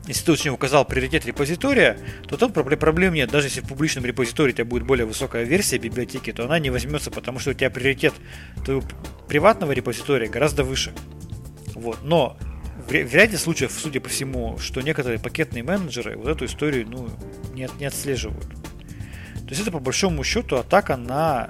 [0.08, 3.30] если ты очень указал приоритет репозитория, то там проблем нет.
[3.30, 6.70] Даже если в публичном репозитории у тебя будет более высокая версия библиотеки, то она не
[6.70, 8.13] возьмется, потому что у тебя приоритет
[8.63, 8.84] твоего
[9.28, 10.94] приватного репозитория гораздо выше.
[11.76, 12.00] Вот.
[12.04, 12.38] Но
[12.88, 17.10] в, в ряде случаев, судя по всему, что некоторые пакетные менеджеры вот эту историю ну,
[17.54, 18.48] не, не отслеживают.
[19.48, 21.50] То есть это по большому счету атака на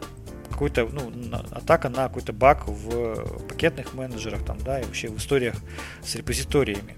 [0.50, 5.18] какой-то, ну, на, атака на какой-то баг в пакетных менеджерах там, да, и вообще в
[5.18, 5.56] историях
[6.04, 6.96] с репозиториями.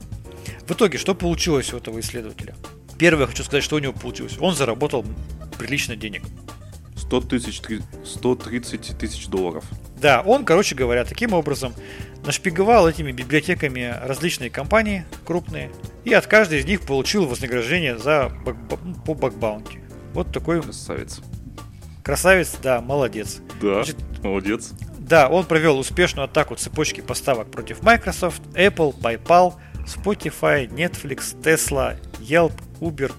[0.68, 2.56] В итоге, что получилось у этого исследователя?
[2.98, 4.38] Первое, хочу сказать, что у него получилось.
[4.40, 5.06] Он заработал
[5.58, 6.24] прилично денег.
[6.96, 7.62] 100 тысяч,
[8.06, 9.66] 130 тысяч долларов.
[10.02, 11.74] Да, он, короче говоря, таким образом
[12.26, 15.72] нашпиговал этими библиотеками различные компании крупные,
[16.06, 18.56] и от каждой из них получил вознаграждение за баг,
[19.06, 19.80] по бакбаунти.
[20.14, 20.62] Вот такой...
[20.62, 21.22] Красавец.
[22.04, 23.40] Красавец, да, молодец.
[23.62, 24.72] Да, Значит, молодец.
[24.98, 32.54] Да, он провел успешную атаку цепочки поставок против Microsoft, Apple, PayPal, Spotify, Netflix, Tesla, Yelp,
[32.80, 33.12] Uber,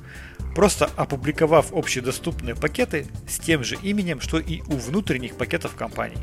[0.55, 6.19] просто опубликовав общедоступные пакеты с тем же именем, что и у внутренних пакетов компаний.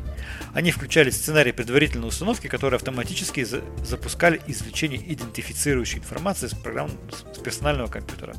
[0.54, 7.38] Они включали сценарий предварительной установки, которые автоматически за- запускали извлечение идентифицирующей информации с программ с
[7.38, 8.34] персонального компьютера.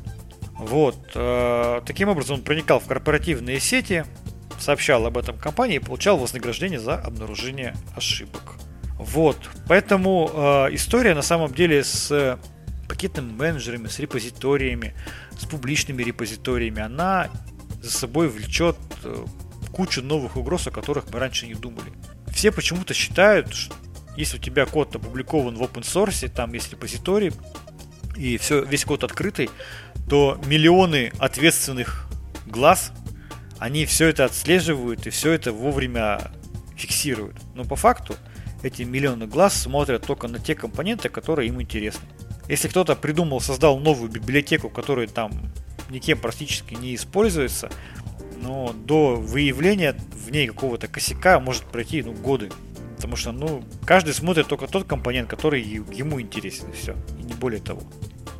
[0.54, 0.96] Вот.
[1.14, 4.04] Э, таким образом он проникал в корпоративные сети,
[4.58, 8.56] сообщал об этом компании и получал вознаграждение за обнаружение ошибок.
[8.98, 9.38] Вот.
[9.66, 12.38] Поэтому э, история на самом деле с
[12.90, 14.94] пакетными менеджерами, с репозиториями,
[15.38, 17.30] с публичными репозиториями, она
[17.80, 19.24] за собой влечет э,
[19.70, 21.92] кучу новых угроз, о которых мы раньше не думали.
[22.32, 23.76] Все почему-то считают, что
[24.16, 27.32] если у тебя код опубликован в open source, там есть репозиторий,
[28.16, 29.50] и все, весь код открытый,
[30.08, 32.08] то миллионы ответственных
[32.44, 32.90] глаз,
[33.60, 36.32] они все это отслеживают и все это вовремя
[36.76, 37.36] фиксируют.
[37.54, 38.16] Но по факту
[38.64, 42.02] эти миллионы глаз смотрят только на те компоненты, которые им интересны.
[42.50, 45.30] Если кто-то придумал, создал новую библиотеку, которая там
[45.88, 47.70] никем практически не используется,
[48.42, 52.50] но до выявления в ней какого-то косяка может пройти ну, годы.
[52.96, 56.96] Потому что ну, каждый смотрит только тот компонент, который ему интересен, и все.
[57.20, 57.82] И не более того.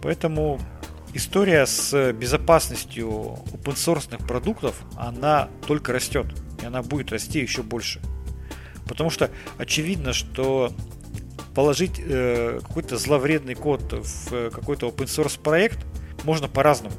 [0.03, 0.61] Поэтому
[1.14, 3.09] история с безопасностью
[3.53, 6.27] open source продуктов, она только растет.
[6.61, 8.01] И она будет расти еще больше.
[8.88, 10.73] Потому что очевидно, что
[11.55, 15.79] положить э, какой-то зловредный код в э, какой-то open source проект
[16.25, 16.95] можно по-разному.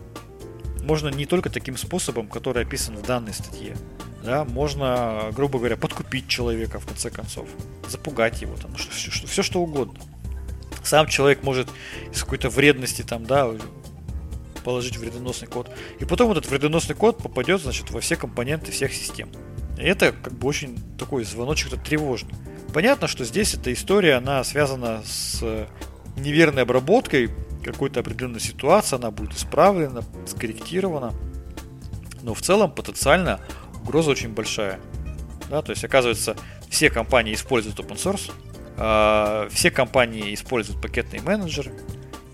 [0.83, 3.75] Можно не только таким способом, который описан в данной статье.
[4.23, 7.47] Да, можно, грубо говоря, подкупить человека в конце концов,
[7.87, 9.99] запугать его, там, что, все, все что угодно.
[10.83, 11.69] Сам человек может
[12.11, 13.51] из какой-то вредности там, да,
[14.63, 15.71] положить вредоносный код.
[15.99, 19.29] И потом этот вредоносный код попадет, значит, во все компоненты всех систем.
[19.77, 22.33] И это как бы очень такой звоночек-то тревожный.
[22.73, 25.67] Понятно, что здесь эта история, она связана с
[26.15, 27.29] неверной обработкой
[27.63, 31.13] какой-то определенной ситуации, она будет исправлена, скорректирована.
[32.21, 33.39] Но в целом потенциально
[33.83, 34.79] угроза очень большая.
[35.49, 36.37] Да, то есть, оказывается,
[36.69, 38.31] все компании используют open source,
[38.77, 41.73] э, все компании используют пакетные менеджеры,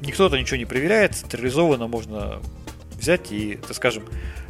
[0.02, 2.40] никто-то ничего не проверяет, централизованно можно
[2.92, 4.04] взять и, так скажем,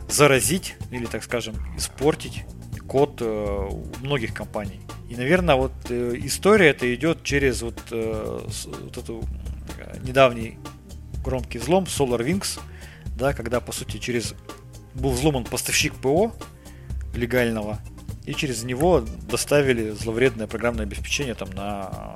[0.09, 2.43] заразить или, так скажем, испортить
[2.87, 4.79] код э, у многих компаний.
[5.09, 8.47] И, наверное, вот э, история это идет через вот, э,
[8.83, 9.23] вот эту
[10.03, 10.57] недавний
[11.23, 12.59] громкий взлом SolarWinds,
[13.17, 14.33] да, когда, по сути, через
[14.93, 16.33] был взломан поставщик ПО
[17.13, 17.79] легального,
[18.25, 22.15] и через него доставили зловредное программное обеспечение там на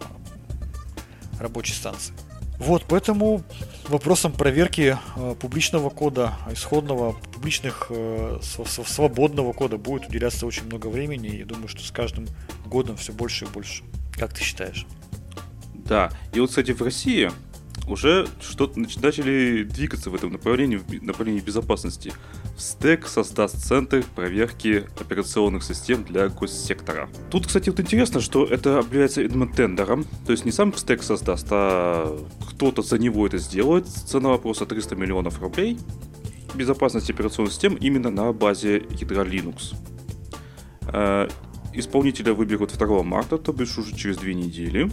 [1.40, 2.14] рабочей станции.
[2.62, 3.42] Вот, поэтому
[3.88, 8.38] вопросом проверки э, публичного кода, исходного, публичных, э,
[8.86, 12.28] свободного кода будет уделяться очень много времени, и думаю, что с каждым
[12.68, 13.82] годом все больше и больше.
[14.14, 14.86] Как ты считаешь?
[15.74, 17.32] Да, и вот, кстати, в России
[17.88, 22.14] уже что-то начали двигаться в этом направлении, в направлении безопасности.
[22.58, 27.10] Стек создаст центр проверки операционных систем для госсектора.
[27.30, 32.18] Тут, кстати, вот интересно, что это объявляется тендером, то есть не сам стек создаст, а
[32.50, 33.88] кто-то за него это сделает.
[33.88, 35.78] Цена вопроса 300 миллионов рублей.
[36.54, 39.74] Безопасность операционных систем именно на базе ядра Linux.
[40.94, 41.30] Э,
[41.74, 44.92] исполнителя выберут 2 марта, то бишь уже через две недели.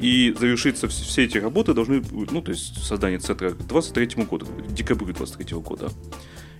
[0.00, 5.12] И завершиться все эти работы должны, ну, то есть создание центра к 23 году, декабрю
[5.12, 5.90] 23 года.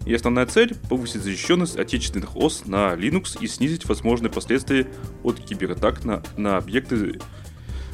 [0.07, 4.89] И основная цель– повысить защищенность отечественных ОС на Linux и снизить возможные последствия
[5.23, 7.21] от кибератак на, на объекты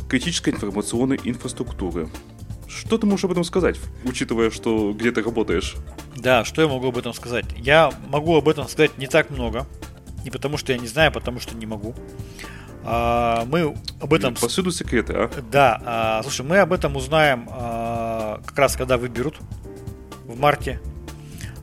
[0.09, 2.09] критической информационной инфраструктуры.
[2.69, 5.77] Что ты можешь об этом сказать, учитывая, что где ты работаешь?
[6.17, 7.47] Да, что я могу об этом сказать?
[7.57, 9.67] Я могу об этом сказать не так много.
[10.25, 11.95] Не потому что я не знаю, а потому что не могу.
[12.87, 14.35] А, мы об этом...
[14.35, 15.31] Повсюду секреты, а?
[15.51, 15.81] Да.
[15.85, 19.39] А, слушай, мы об этом узнаем а, как раз, когда выберут
[20.25, 20.81] в марте.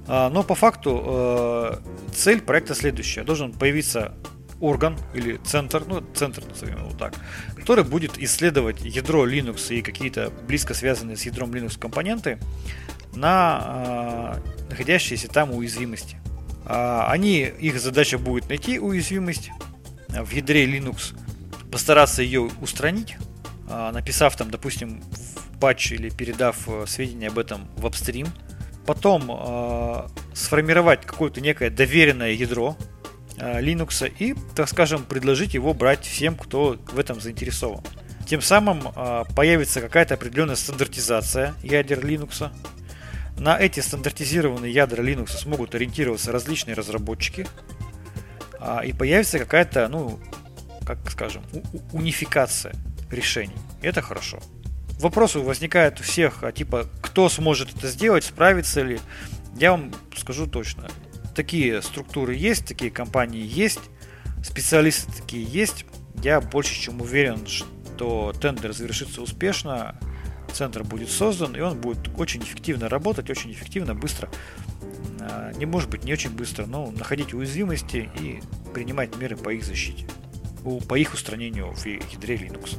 [0.08, 1.80] Но по факту
[2.14, 3.24] цель проекта следующая.
[3.24, 4.14] Должен появиться
[4.60, 7.14] орган или центр, ну, центр назовем его так,
[7.56, 12.40] который будет исследовать ядро Linux и какие-то близко связанные с ядром Linux компоненты
[13.16, 14.38] на
[14.70, 16.18] находящиеся там уязвимости.
[16.66, 19.52] Они, их задача будет найти уязвимость,
[20.12, 21.16] в ядре Linux,
[21.72, 23.18] постараться ее устранить,
[23.70, 28.28] а, написав там, допустим, в патч или передав э, сведения об этом в апстрим,
[28.86, 32.76] потом э, сформировать какое-то некое доверенное ядро
[33.38, 37.84] э, Linux и, так скажем, предложить его брать всем, кто в этом заинтересован.
[38.28, 42.50] Тем самым э, появится какая-то определенная стандартизация ядер Linux.
[43.38, 47.48] На эти стандартизированные ядра Linux смогут ориентироваться различные разработчики,
[48.84, 50.20] и появится какая-то, ну,
[50.86, 51.44] как скажем,
[51.94, 52.74] унификация
[53.10, 53.56] решений.
[53.82, 54.40] Это хорошо.
[55.00, 59.00] Вопросы возникают у всех, а типа, кто сможет это сделать, справится ли,
[59.56, 60.88] Я вам скажу точно.
[61.36, 63.82] Такие структуры есть, такие компании есть,
[64.44, 65.86] специалисты такие есть.
[66.24, 69.98] Я больше чем уверен, что тендер завершится успешно,
[70.54, 74.30] центр будет создан, и он будет очень эффективно работать, очень эффективно, быстро.
[75.30, 78.42] А, не может быть не очень быстро, но находить уязвимости и
[78.74, 80.06] принимать меры по их защите,
[80.88, 82.78] по их устранению в ядре Linux.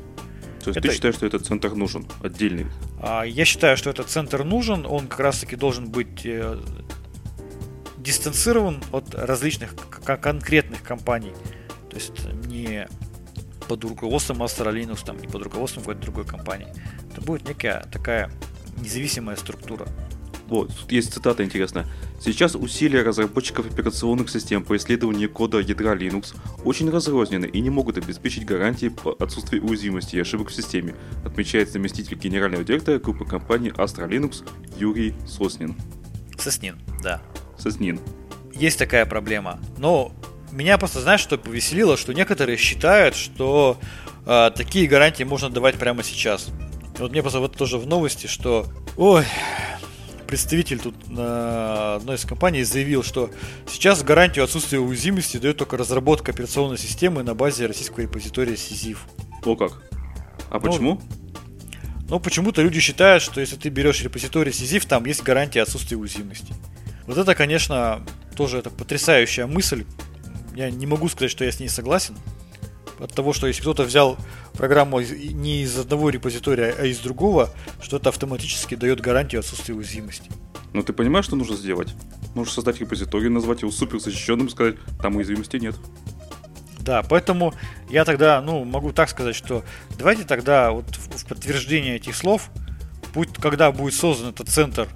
[0.62, 0.88] То есть это...
[0.88, 2.66] ты считаешь, что этот центр нужен, отдельный?
[3.00, 6.58] А, я считаю, что этот центр нужен, он как раз-таки должен быть э,
[7.98, 11.32] дистанцирован от различных конкретных компаний.
[11.90, 12.88] То есть не
[13.68, 16.68] под руководством Master Linux, там, не под руководством какой-то другой компании.
[17.12, 18.30] Это будет некая такая
[18.80, 19.86] независимая структура.
[20.52, 21.86] Вот, тут есть цитата интересная.
[22.20, 27.96] Сейчас усилия разработчиков операционных систем по исследованию кода ядра Linux очень разрознены и не могут
[27.96, 33.72] обеспечить гарантии по отсутствию уязвимости и ошибок в системе, отмечает заместитель генерального директора группы компании
[33.72, 35.74] Astra Linux Юрий Соснин.
[36.38, 37.22] Соснин, да.
[37.58, 37.98] Соснин.
[38.54, 40.12] Есть такая проблема, но
[40.50, 43.78] меня просто, знаешь, что повеселило, что некоторые считают, что
[44.26, 46.50] э, такие гарантии можно давать прямо сейчас.
[46.98, 48.66] Вот мне просто вот тоже в новости, что,
[48.98, 49.24] ой,
[50.32, 53.30] представитель тут на одной из компаний заявил, что
[53.68, 58.96] сейчас гарантию отсутствия уязвимости дает только разработка операционной системы на базе российского репозитория SISIF.
[59.44, 59.82] О как?
[60.48, 61.00] А ну, почему?
[62.08, 66.54] Ну, почему-то люди считают, что если ты берешь репозиторий SISIF, там есть гарантия отсутствия уязвимости.
[67.06, 68.02] Вот это, конечно,
[68.34, 69.84] тоже это потрясающая мысль.
[70.54, 72.16] Я не могу сказать, что я с ней согласен.
[73.02, 74.16] От того, что если кто-то взял
[74.52, 80.30] программу не из одного репозитория, а из другого, что это автоматически дает гарантию отсутствия уязвимости.
[80.72, 81.94] Но ты понимаешь, что нужно сделать?
[82.36, 85.74] Нужно создать репозиторий, назвать его супер защищенным и сказать, там уязвимости нет.
[86.78, 87.54] Да, поэтому
[87.90, 89.64] я тогда, ну, могу так сказать, что
[89.98, 92.50] давайте тогда вот в подтверждение этих слов,
[93.12, 94.88] путь, когда будет создан этот центр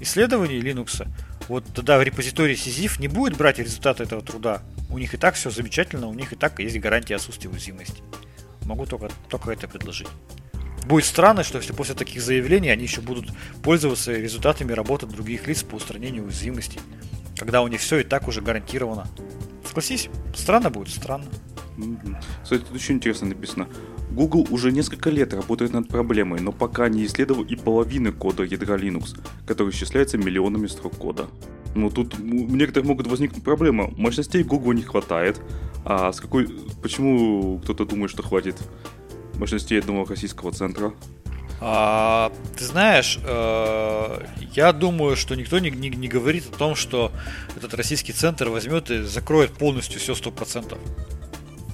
[0.00, 1.06] исследований Linux,
[1.48, 4.62] вот тогда в репозитории Сизиф не будет брать результаты этого труда.
[4.90, 8.02] У них и так все замечательно, у них и так есть гарантия отсутствия уязвимости.
[8.64, 10.08] Могу только, только это предложить.
[10.86, 13.28] Будет странно, что если после таких заявлений они еще будут
[13.62, 16.80] пользоваться результатами работы других лиц по устранению уязвимости,
[17.36, 19.06] когда у них все и так уже гарантировано.
[19.66, 21.26] Согласись, странно будет, странно.
[22.42, 23.68] Кстати, тут очень интересно написано.
[24.10, 28.76] Google уже несколько лет работает над проблемой, но пока не исследовал и половины кода ядра
[28.76, 31.26] Linux, который исчисляется миллионами строк кода.
[31.74, 33.92] Ну, тут у некоторых могут возникнуть проблемы.
[33.96, 35.40] Мощностей Google не хватает.
[35.84, 36.48] А с какой...
[36.82, 38.56] Почему кто-то думает, что хватит
[39.34, 40.92] мощностей одного российского центра?
[41.60, 47.12] А, ты знаешь, э, я думаю, что никто не, не, не говорит о том, что
[47.56, 50.78] этот российский центр возьмет и закроет полностью все 100%.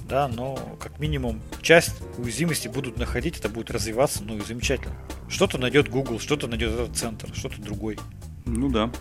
[0.07, 4.95] Да, но как минимум часть уязвимости будут находить, это будет развиваться, ну и замечательно.
[5.29, 7.97] Что-то найдет Google, что-то найдет этот центр, что-то другой.
[8.45, 8.91] Ну да.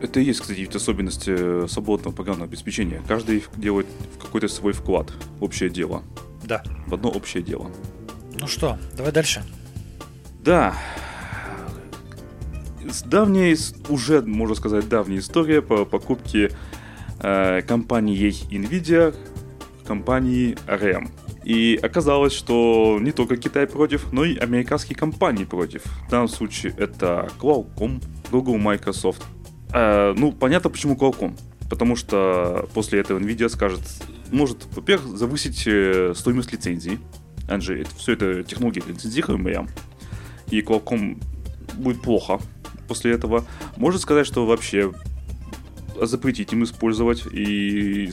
[0.00, 3.02] Это и есть, кстати, особенность э, свободного программного обеспечения.
[3.08, 3.86] Каждый делает
[4.20, 6.02] какой-то свой вклад в общее дело.
[6.42, 6.62] Да.
[6.86, 7.70] В одно общее дело.
[8.38, 9.42] Ну что, давай дальше.
[10.40, 10.74] Да.
[13.06, 13.56] Давняя,
[13.88, 16.50] уже, можно сказать, давняя история по покупке
[17.20, 19.14] э, компанией Nvidia
[19.86, 21.10] компании ARM.
[21.44, 25.84] И оказалось, что не только Китай против, но и американские компании против.
[26.06, 29.22] В данном случае это Qualcomm, Google, Microsoft,
[29.74, 31.36] Э, ну, понятно, почему Qualcomm.
[31.68, 33.80] Потому что после этого Nvidia скажет,
[34.30, 37.00] может, во-первых, завысить э, стоимость лицензии.
[37.48, 39.66] Анжи, это, все это технологии лицензируемые.
[40.50, 41.20] И Qualcomm
[41.74, 42.38] будет плохо
[42.86, 43.44] после этого.
[43.76, 44.92] Может сказать, что вообще
[46.00, 48.10] запретить им использовать и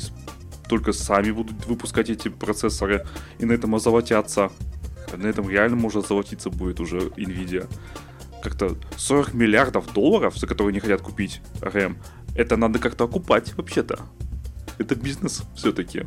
[0.71, 3.05] только сами будут выпускать эти процессоры
[3.39, 4.51] и на этом озолотятся.
[5.15, 7.67] На этом реально может озолотиться будет уже Nvidia
[8.41, 11.97] как-то 40 миллиардов долларов, за которые не хотят купить РМ,
[12.35, 13.99] это надо как-то окупать вообще-то.
[14.77, 16.05] Это бизнес все-таки.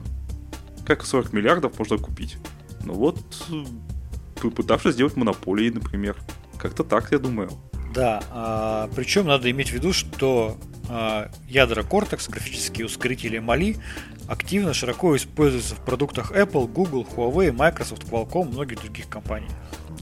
[0.87, 2.39] Как 40 миллиардов можно купить?
[2.85, 3.19] Ну вот,
[4.43, 6.17] попытавшись сделать монополии, например.
[6.59, 7.51] Как-то так, я думаю.
[7.95, 10.57] Да, а, причем надо иметь в виду, что
[11.49, 13.79] ядра Cortex, графические ускорители Mali,
[14.27, 19.49] активно широко используются в продуктах Apple, Google, Huawei, Microsoft, Qualcomm, многих других компаний.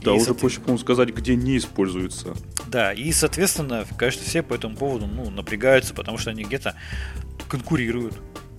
[0.03, 2.35] Да, и, уже проще, по-моему, сказать, где не используется.
[2.67, 6.75] Да, и, соответственно, конечно, все по этому поводу ну, напрягаются, потому что они где-то
[7.47, 8.15] конкурируют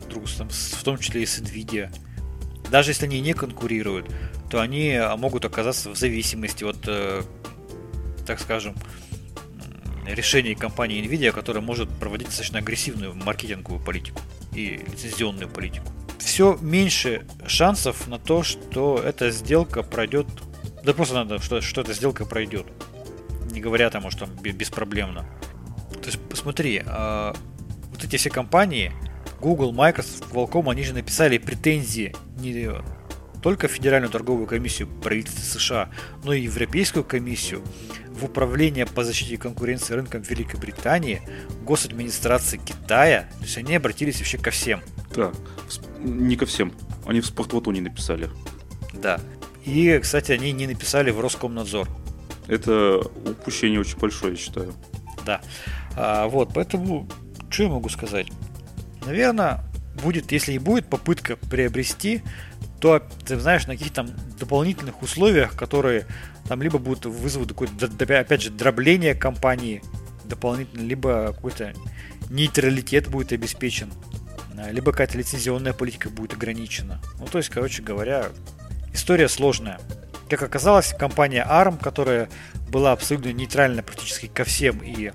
[0.08, 1.90] друг с, в том числе и с Nvidia.
[2.70, 4.10] Даже если они не конкурируют,
[4.50, 7.22] то они а, могут оказаться в зависимости от, э,
[8.26, 8.74] так скажем,
[10.06, 14.20] решений компании Nvidia, которая может проводить достаточно агрессивную маркетинговую политику
[14.54, 15.86] и лицензионную политику.
[16.18, 20.26] Все меньше шансов на то, что эта сделка пройдет
[20.84, 22.66] да просто надо, что, что эта сделка пройдет.
[23.50, 25.24] Не говоря тому, что беспроблемно.
[26.02, 27.34] То есть, посмотри, а,
[27.90, 28.92] вот эти все компании,
[29.40, 32.70] Google, Microsoft, Qualcomm, они же написали претензии не
[33.42, 35.88] только в Федеральную торговую комиссию правительства США,
[36.22, 37.62] но и Европейскую комиссию,
[38.14, 41.22] в Управление по защите конкуренции рынком Великобритании,
[41.62, 43.28] Госадминистрации Китая.
[43.38, 44.82] То есть они обратились вообще ко всем.
[45.14, 45.32] Да,
[45.98, 46.72] не ко всем.
[47.06, 48.30] Они в Спортлото не написали.
[48.92, 49.20] Да.
[49.64, 51.88] И, кстати, они не написали в Роскомнадзор.
[52.46, 54.74] Это упущение очень большое, я считаю.
[55.24, 55.40] Да.
[55.96, 57.08] А, вот, поэтому,
[57.50, 58.28] что я могу сказать?
[59.06, 59.64] Наверное,
[60.02, 62.22] будет, если и будет попытка приобрести,
[62.80, 64.06] то, ты знаешь, на каких-то
[64.38, 66.06] дополнительных условиях, которые
[66.48, 67.86] там либо будут вызовут какое-то,
[68.18, 69.82] опять же, дробление компании
[70.24, 71.74] дополнительно, либо какой-то
[72.30, 73.92] нейтралитет будет обеспечен,
[74.56, 77.00] а, либо какая-то лицензионная политика будет ограничена.
[77.18, 78.28] Ну, то есть, короче говоря,
[78.92, 79.80] история сложная.
[80.28, 82.28] Как оказалось, компания ARM, которая
[82.68, 85.12] была абсолютно нейтральна практически ко всем и...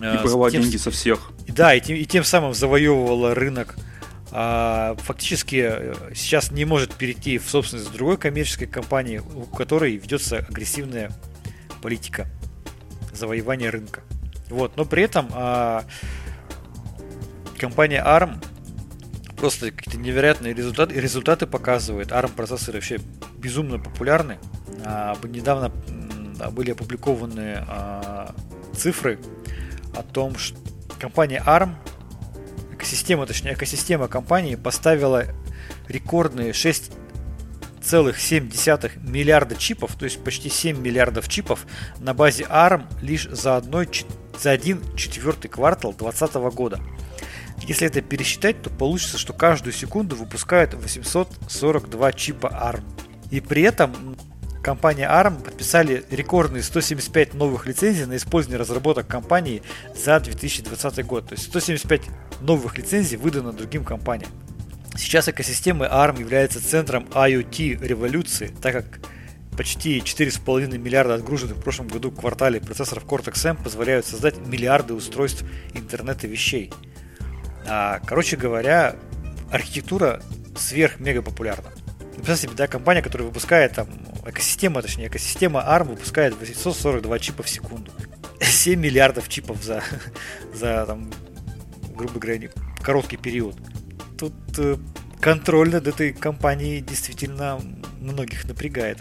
[0.00, 1.32] Э, и брала тем, деньги со всех.
[1.48, 3.76] Да, и тем, и тем самым завоевывала рынок
[4.32, 11.12] фактически э, сейчас не может перейти в собственность другой коммерческой компании, у которой ведется агрессивная
[11.82, 12.26] политика
[13.12, 14.02] завоевания рынка.
[14.48, 15.84] Вот, но при этом а,
[17.58, 18.42] компания ARM
[19.36, 22.10] просто какие-то невероятные результаты, результаты показывает.
[22.10, 23.00] ARM процессоры вообще
[23.36, 24.38] безумно популярны.
[24.84, 25.70] А, недавно
[26.52, 28.34] были опубликованы а,
[28.74, 29.18] цифры
[29.94, 30.58] о том, что
[30.98, 31.74] компания ARM
[33.02, 35.24] экосистема, точнее, экосистема компании поставила
[35.88, 41.66] рекордные 6,7 миллиарда чипов, то есть почти 7 миллиардов чипов
[41.98, 43.88] на базе ARM лишь за, одной,
[44.38, 46.78] за один четвертый квартал 2020 года.
[47.66, 52.84] Если это пересчитать, то получится, что каждую секунду выпускают 842 чипа ARM.
[53.32, 54.11] И при этом
[54.62, 59.62] компания ARM подписали рекордные 175 новых лицензий на использование разработок компании
[59.94, 61.28] за 2020 год.
[61.28, 62.02] То есть 175
[62.40, 64.30] новых лицензий выдано другим компаниям.
[64.96, 69.00] Сейчас экосистема ARM является центром IoT революции, так как
[69.56, 75.44] почти 4,5 миллиарда отгруженных в прошлом году в квартале процессоров Cortex-M позволяют создать миллиарды устройств
[75.74, 76.72] интернета вещей.
[77.66, 78.96] А, короче говоря,
[79.50, 80.22] архитектура
[80.56, 81.70] сверх-мега популярна.
[82.16, 83.88] Представьте себе, да, компания, которая выпускает там,
[84.26, 87.90] экосистема, точнее, экосистема ARM выпускает 842 чипа в секунду.
[88.40, 89.82] 7 миллиардов чипов за,
[90.54, 91.10] за там,
[91.94, 92.50] грубо говоря,
[92.82, 93.56] короткий период.
[94.18, 94.76] Тут э,
[95.20, 97.60] контроль над этой компанией действительно
[98.00, 98.98] многих напрягает.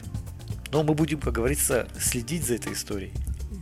[0.72, 3.12] Но мы будем, как говорится, следить за этой историей.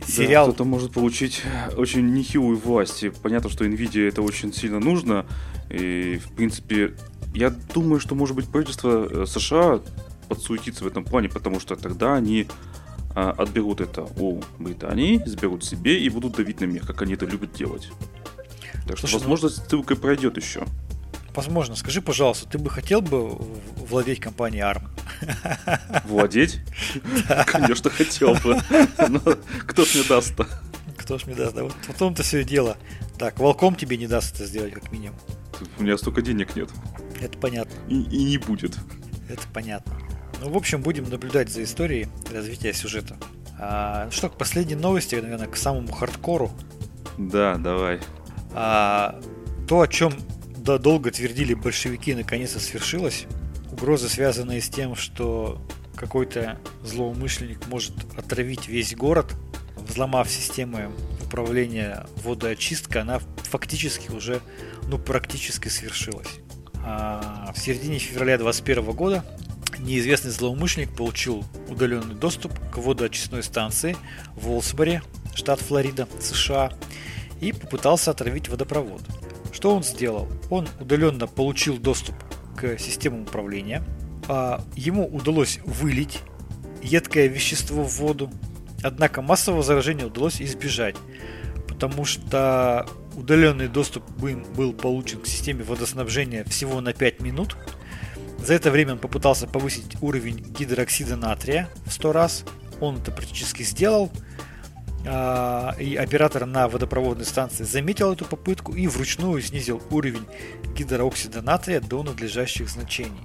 [0.06, 0.46] Сериал...
[0.46, 1.42] Да, кто-то может получить
[1.76, 3.02] очень нехилую власть.
[3.02, 5.26] И понятно, что Nvidia это очень сильно нужно.
[5.68, 6.94] И, в принципе,
[7.34, 9.80] я думаю, что, может быть, правительство э, США
[10.28, 12.46] подсуетится в этом плане, потому что тогда они
[13.14, 17.26] а, отберут это у Британии, сберут себе и будут давить на мир, как они это
[17.26, 17.90] любят делать.
[18.86, 19.54] Так что, Слушай, возможно, ну...
[19.54, 20.64] ссылкой пройдет еще.
[21.34, 21.76] Возможно.
[21.76, 23.36] Скажи, пожалуйста, ты бы хотел бы
[23.76, 24.88] владеть компанией ARM?
[26.06, 26.60] Владеть?
[27.46, 28.60] Конечно, хотел бы.
[29.08, 29.20] Но
[29.66, 30.46] кто ж мне даст-то?
[30.96, 31.54] Кто ж мне даст?
[31.54, 32.76] Да, вот в том-то все и дело.
[33.18, 35.16] Так, волком тебе не даст это сделать, как минимум.
[35.78, 36.70] У меня столько денег нет.
[37.20, 37.74] Это понятно.
[37.88, 38.76] И, и не будет.
[39.28, 39.92] Это понятно.
[40.40, 43.16] Ну, в общем, будем наблюдать за историей развития сюжета.
[43.58, 46.50] А, ну что, к последней новости, наверное, к самому хардкору.
[47.18, 48.00] Да, давай.
[48.54, 49.20] А,
[49.68, 50.14] то, о чем
[50.56, 53.26] да, долго твердили большевики, наконец-то свершилось.
[53.70, 55.60] Угрозы, связанные с тем, что
[55.94, 59.34] какой-то злоумышленник может отравить весь город,
[59.76, 60.90] взломав системы
[61.22, 64.40] управления водоочисткой, она фактически уже,
[64.88, 66.39] ну, практически свершилась.
[66.84, 69.24] А в середине февраля 2021 года
[69.78, 73.96] неизвестный злоумышленник получил удаленный доступ к водоочистной станции
[74.34, 75.02] в Волсборе,
[75.34, 76.72] штат Флорида, США,
[77.40, 79.02] и попытался отравить водопровод.
[79.52, 80.28] Что он сделал?
[80.50, 82.14] Он удаленно получил доступ
[82.56, 83.82] к системам управления,
[84.28, 86.20] а ему удалось вылить
[86.82, 88.30] едкое вещество в воду,
[88.82, 90.96] однако массового заражения удалось избежать,
[91.68, 92.86] потому что
[93.20, 97.56] удаленный доступ был получен к системе водоснабжения всего на 5 минут.
[98.44, 102.44] За это время он попытался повысить уровень гидроксида натрия в 100 раз.
[102.80, 104.10] Он это практически сделал.
[105.06, 110.26] А, и оператор на водопроводной станции заметил эту попытку и вручную снизил уровень
[110.76, 113.20] гидрооксида натрия до надлежащих значений.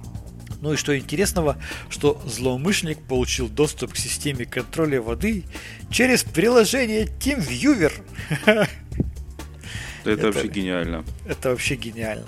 [0.60, 1.56] Ну и что интересного,
[1.88, 5.44] что злоумышленник получил доступ к системе контроля воды
[5.90, 7.92] через приложение TeamViewer.
[10.10, 11.04] Это, это вообще гениально.
[11.26, 12.26] Это вообще гениально.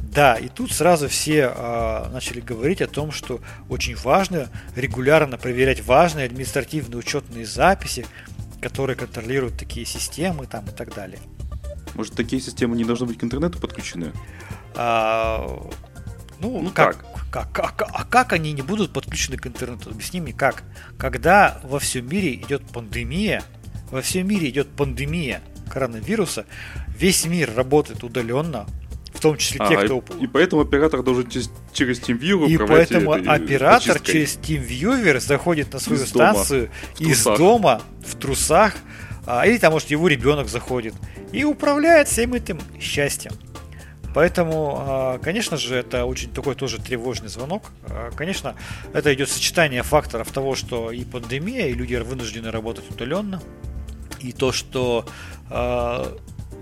[0.00, 5.84] Да, и тут сразу все э, начали говорить о том, что очень важно регулярно проверять
[5.84, 8.06] важные административные учетные записи,
[8.60, 11.20] которые контролируют такие системы там и так далее.
[11.94, 14.12] Может, такие системы не должны быть к интернету подключены?
[14.74, 15.68] А,
[16.40, 16.96] ну, ну как,
[17.30, 17.52] как?
[17.52, 17.90] Как, как?
[17.92, 19.90] А как они не будут подключены к интернету?
[19.90, 20.62] Объясни мне, как?
[20.96, 23.42] Когда во всем мире идет пандемия,
[23.90, 26.46] во всем мире идет пандемия коронавируса,
[26.98, 28.66] весь мир работает удаленно,
[29.12, 30.02] в том числе а, те, кто...
[30.20, 34.12] И, и поэтому оператор должен через, через TeamViewer И поэтому оператор очисткой.
[34.12, 38.74] через TeamViewer заходит на свою из станцию дома, из дома в трусах,
[39.26, 40.94] а, или там, может, его ребенок заходит
[41.32, 43.32] и управляет всем этим счастьем.
[44.14, 47.64] Поэтому, а, конечно же, это очень такой тоже тревожный звонок.
[47.88, 48.54] А, конечно,
[48.92, 53.42] это идет сочетание факторов того, что и пандемия, и люди вынуждены работать удаленно,
[54.20, 55.06] и то, что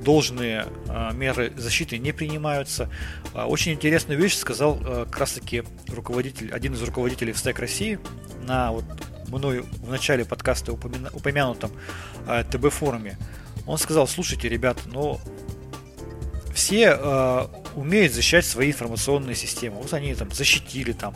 [0.03, 2.90] должные а, меры защиты не принимаются.
[3.34, 7.61] А, очень интересную вещь сказал а, как раз таки руководитель, один из руководителей в Stack
[7.61, 7.99] России
[8.47, 8.84] на вот
[9.28, 11.11] мною в начале подкаста упомя...
[11.12, 11.70] упомянутом
[12.51, 13.18] ТБ форуме.
[13.66, 15.20] Он сказал, слушайте, ребят, ну
[16.55, 19.76] все э, умеют защищать свои информационные системы.
[19.76, 21.14] Вот они там защитили, там,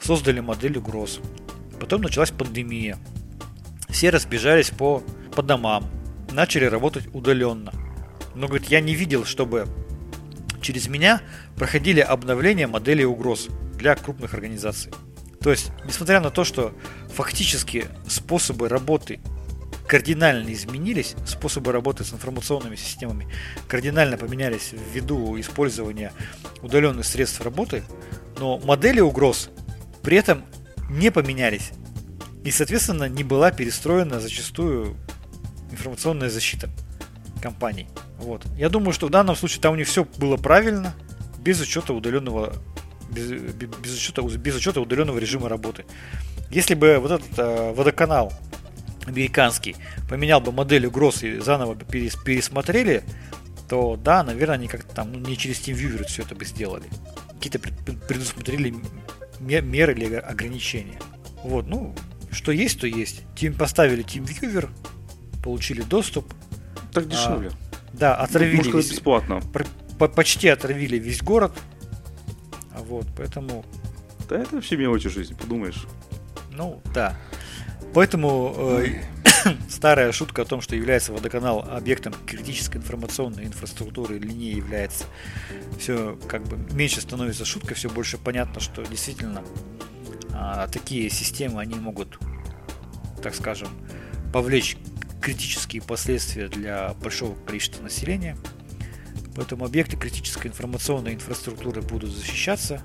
[0.00, 1.20] создали модель угроз.
[1.78, 2.98] Потом началась пандемия.
[3.88, 5.02] Все разбежались по,
[5.34, 5.88] по домам,
[6.32, 7.72] начали работать удаленно.
[8.34, 9.68] Но, говорит, я не видел, чтобы
[10.60, 11.20] через меня
[11.56, 14.92] проходили обновления моделей угроз для крупных организаций.
[15.40, 16.74] То есть, несмотря на то, что
[17.14, 19.20] фактически способы работы
[19.86, 23.26] кардинально изменились, способы работы с информационными системами
[23.66, 26.12] кардинально поменялись ввиду использования
[26.62, 27.82] удаленных средств работы,
[28.38, 29.50] но модели угроз
[30.02, 30.44] при этом
[30.90, 31.70] не поменялись.
[32.44, 34.96] И, соответственно, не была перестроена зачастую
[35.72, 36.70] информационная защита
[37.40, 37.88] компаний.
[38.18, 38.44] Вот.
[38.56, 40.94] Я думаю, что в данном случае там у них все было правильно,
[41.38, 42.54] без учета удаленного
[43.10, 45.84] без, без, учета, без учета удаленного режима работы.
[46.50, 48.32] Если бы вот этот э, водоканал
[49.06, 49.76] американский
[50.08, 53.02] поменял бы модель угроз и заново перес, пересмотрели,
[53.68, 56.84] то да, наверное, они как-то там ну, не через TeamViewer все это бы сделали.
[57.34, 58.74] Какие-то предусмотрели
[59.40, 61.00] меры или ограничения.
[61.42, 61.94] Вот, ну,
[62.30, 63.22] что есть, то есть.
[63.34, 64.68] Team поставили TeamViewer,
[65.42, 66.32] получили доступ.
[66.92, 67.50] Так дешевле.
[67.50, 68.56] А, да, отравили.
[68.56, 69.40] Может, весь, бесплатно.
[69.98, 71.52] почти отравили весь город.
[72.74, 73.64] Вот, поэтому...
[74.28, 75.86] Да это вообще мелочи жизни, подумаешь.
[76.52, 77.16] Ну, да.
[77.94, 79.02] Поэтому э,
[79.68, 85.04] старая шутка о том, что является водоканал объектом критической информационной инфраструктуры или не является,
[85.78, 89.42] все как бы меньше становится шуткой, все больше понятно, что действительно
[90.32, 92.18] э, такие системы, они могут,
[93.22, 93.68] так скажем,
[94.32, 94.76] повлечь
[95.20, 98.36] критические последствия для большого количества населения.
[99.36, 102.82] Поэтому объекты критической информационной инфраструктуры будут защищаться,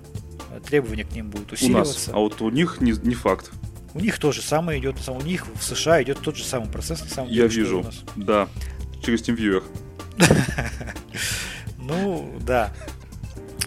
[0.67, 1.93] требования к ним будут усиливаться.
[1.93, 3.51] У нас, а вот у них не, не факт.
[3.93, 7.01] У них то же самое идет, у них в США идет тот же самый процесс,
[7.01, 7.41] на самом деле.
[7.43, 8.03] Я вижу, у нас.
[8.15, 8.47] да,
[9.03, 9.63] через TeamViewer.
[11.77, 12.73] Ну, да.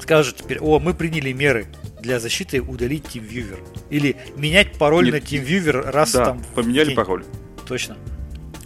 [0.01, 1.69] Скажут теперь, о, мы приняли меры
[2.01, 3.61] для защиты удалить TeamViewer.
[3.91, 6.43] Или менять пароль Нет, на TeamViewer раз да, там...
[6.57, 7.25] поменяли пароль.
[7.64, 7.97] Точно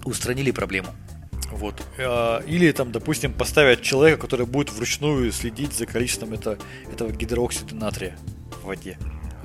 [0.05, 0.89] устранили проблему.
[1.51, 1.83] Вот.
[1.99, 6.59] А, или там, допустим, поставят человека, который будет вручную следить за количеством это,
[6.91, 8.17] этого гидроксида натрия
[8.63, 8.99] в воде.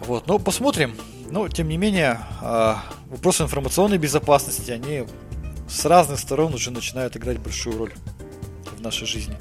[0.05, 0.95] Вот, ну посмотрим.
[1.29, 5.03] Но, тем не менее, а, вопросы информационной безопасности, они
[5.67, 7.93] с разных сторон уже начинают играть большую роль
[8.77, 9.35] в нашей жизни.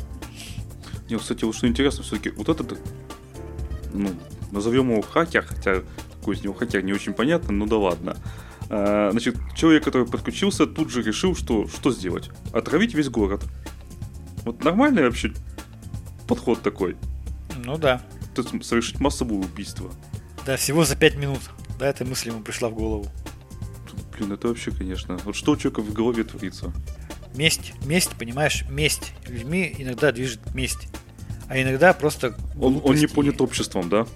[1.09, 2.81] Не, кстати, вот что интересно, все-таки вот этот,
[3.93, 4.11] ну,
[4.51, 5.83] назовем его хакер, хотя
[6.19, 8.17] какой из него хакер не очень понятно, ну да ладно.
[8.69, 12.31] А, значит, человек, который подключился, тут же решил, что что сделать?
[12.53, 13.45] Отравить весь город.
[14.45, 15.33] Вот нормальный вообще
[16.27, 16.97] подход такой.
[17.65, 18.03] Ну да.
[18.35, 19.91] То есть совершить массовое убийство.
[20.45, 21.41] Да, всего за пять минут.
[21.79, 23.07] Да, эта мысль ему пришла в голову.
[24.17, 25.19] Блин, это вообще, конечно.
[25.25, 26.73] Вот что у человека в голове творится?
[27.35, 27.75] Месть.
[27.85, 28.65] Месть, понимаешь?
[28.71, 29.13] Месть.
[29.27, 30.89] Людьми иногда движет месть.
[31.49, 32.37] А иногда просто...
[32.59, 34.07] Он, он не понят обществом, да?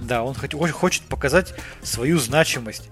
[0.00, 2.90] Да, он хочет показать свою значимость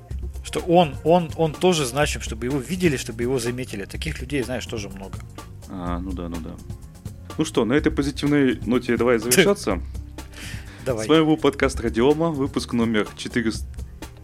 [0.53, 3.87] что он, он, он тоже значим, чтобы его видели, чтобы его заметили.
[3.87, 5.19] Таких людей, знаешь, тоже много.
[5.71, 6.51] А, ну да, ну да.
[7.39, 9.81] Ну что, на этой позитивной ноте давай завершаться.
[10.85, 11.07] Давай.
[11.07, 13.07] С вами был подкаст Радиома, выпуск номер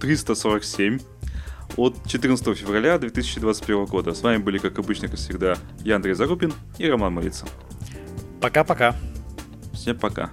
[0.01, 0.99] 347
[1.77, 4.13] от 14 февраля 2021 года.
[4.13, 7.47] С вами были, как обычно, как всегда, я Андрей Зарубин и Роман Малица.
[8.41, 8.97] Пока-пока.
[9.73, 10.33] Всем пока.